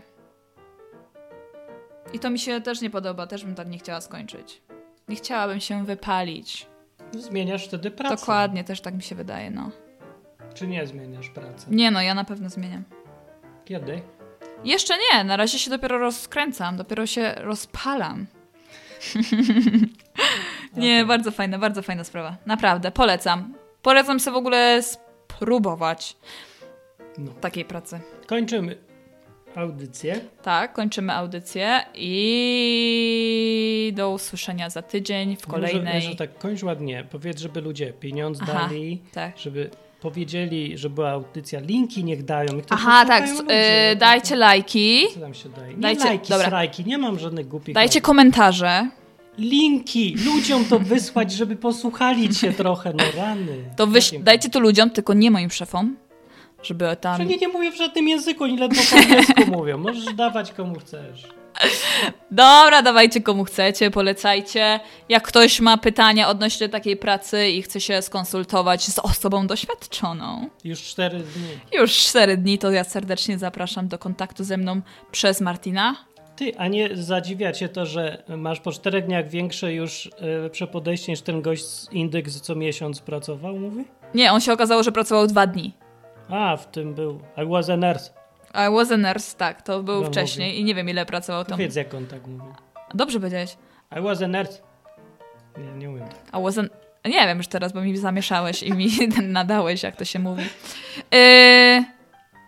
[2.13, 4.61] I to mi się też nie podoba, też bym tak nie chciała skończyć.
[5.07, 6.67] Nie chciałabym się wypalić.
[7.11, 8.15] Zmieniasz wtedy pracę.
[8.15, 9.71] Dokładnie, też tak mi się wydaje, no.
[10.57, 11.65] Czy nie zmieniasz pracy?
[11.69, 12.83] Nie no, ja na pewno zmieniam.
[13.65, 14.01] Kiedy?
[14.63, 18.25] Jeszcze nie, na razie się dopiero rozkręcam, dopiero się rozpalam.
[20.77, 22.37] nie, bardzo fajna, bardzo fajna sprawa.
[22.45, 23.53] Naprawdę, polecam.
[23.81, 26.15] Polecam sobie w ogóle spróbować
[27.17, 27.31] No.
[27.31, 27.99] takiej pracy.
[28.27, 28.77] Kończymy
[29.55, 30.19] audycję.
[30.41, 35.93] Tak, kończymy audycję i do usłyszenia za tydzień w kolejnej.
[35.95, 37.07] Może, może tak, kończ ładnie.
[37.11, 39.37] Powiedz, żeby ludzie pieniądz Aha, dali, tak.
[39.37, 39.69] żeby
[40.01, 41.59] powiedzieli, że była audycja.
[41.59, 42.53] Linki niech dają.
[42.53, 43.91] Niech Aha, tak, ludzie.
[43.91, 45.73] y, dajcie lajki, Co tam się daje?
[45.73, 46.47] Nie Dajcie- lajki, dobra.
[46.47, 48.05] srajki, nie mam żadnych głupich dajcie lajków.
[48.07, 48.89] komentarze.
[49.37, 50.15] Linki!
[50.25, 53.57] Ludziom to wysłać, żeby posłuchali cię trochę, no rany.
[53.75, 55.95] To wyś, dajcie to ludziom, tylko nie moim szefom,
[56.67, 57.17] żeby tam...
[57.17, 59.77] Że nie, nie mówię w żadnym języku, oni ledwo po angielsku mówią.
[59.77, 61.23] Możesz dawać komu chcesz.
[62.31, 64.79] Dobra, dawajcie komu chcecie, polecajcie.
[65.09, 70.81] Jak ktoś ma pytania odnośnie takiej pracy i chce się skonsultować z osobą doświadczoną, Już
[70.83, 71.79] cztery dni.
[71.79, 75.95] już 4 dni, to ja serdecznie zapraszam do kontaktu ze mną przez Martina.
[76.35, 80.09] Ty, a nie zadziwia cię to, że masz po czterech dniach większe już
[80.45, 83.83] e, przepodejście niż ten gość z Indeks co miesiąc pracował, mówi?
[84.13, 85.73] Nie, on się okazało, że pracował dwa dni.
[86.29, 87.19] A, w tym był.
[87.37, 88.11] I was a nurse.
[88.53, 90.61] I was a nurse, tak, to był No, wcześniej mówi.
[90.61, 91.59] i nie wiem ile pracował tam.
[91.59, 92.51] Wiedz jak on tak mówi.
[92.93, 93.57] Dobrze powiedziałeś.
[93.97, 94.59] I was a nurse.
[95.57, 96.07] Nie, nie umiem.
[96.39, 96.61] I was a...
[97.09, 98.87] Nie wiem już teraz, bo mi zamieszałeś i mi
[99.21, 100.43] nadałeś, jak to się mówi.
[101.11, 101.83] Yy...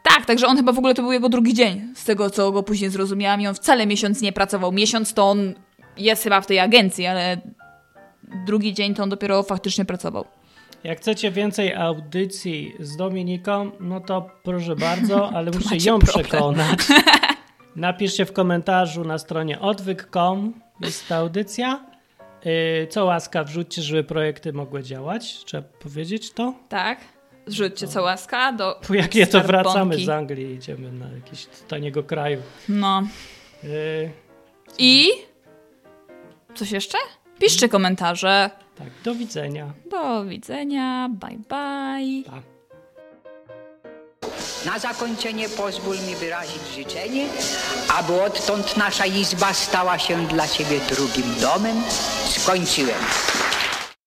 [0.03, 2.63] Tak, także on chyba w ogóle to był jego drugi dzień, z tego co go
[2.63, 3.41] później zrozumiałam.
[3.41, 4.71] I on wcale miesiąc nie pracował.
[4.71, 5.53] Miesiąc to on
[5.97, 7.37] jest chyba w tej agencji, ale
[8.45, 10.25] drugi dzień to on dopiero faktycznie pracował.
[10.83, 16.25] Jak chcecie więcej audycji z Dominiką, no to proszę bardzo, ale muszę ją problem.
[16.25, 16.79] przekonać.
[17.75, 21.85] Napiszcie w komentarzu na stronie odwyk.com jest ta audycja.
[22.45, 25.43] Yy, Co łaska wrzućcie, żeby projekty mogły działać.
[25.45, 26.53] Trzeba powiedzieć to.
[26.69, 26.99] Tak?
[27.47, 32.41] Zrzućcie co łaska do Po jakie to wracamy z Anglii idziemy na jakiś taniego kraju.
[32.69, 33.03] No.
[33.63, 34.11] Yy,
[34.77, 35.09] I...
[36.55, 36.97] Coś jeszcze?
[37.39, 38.49] Piszcie komentarze.
[38.79, 39.73] Tak, do widzenia.
[39.91, 41.09] Do widzenia.
[41.09, 42.23] Bye bye.
[42.25, 42.41] Pa.
[44.65, 47.27] Na zakończenie pozwól mi wyrazić życzenie,
[47.97, 51.81] aby odtąd nasza izba stała się dla Ciebie drugim domem.
[52.29, 52.99] Skończyłem.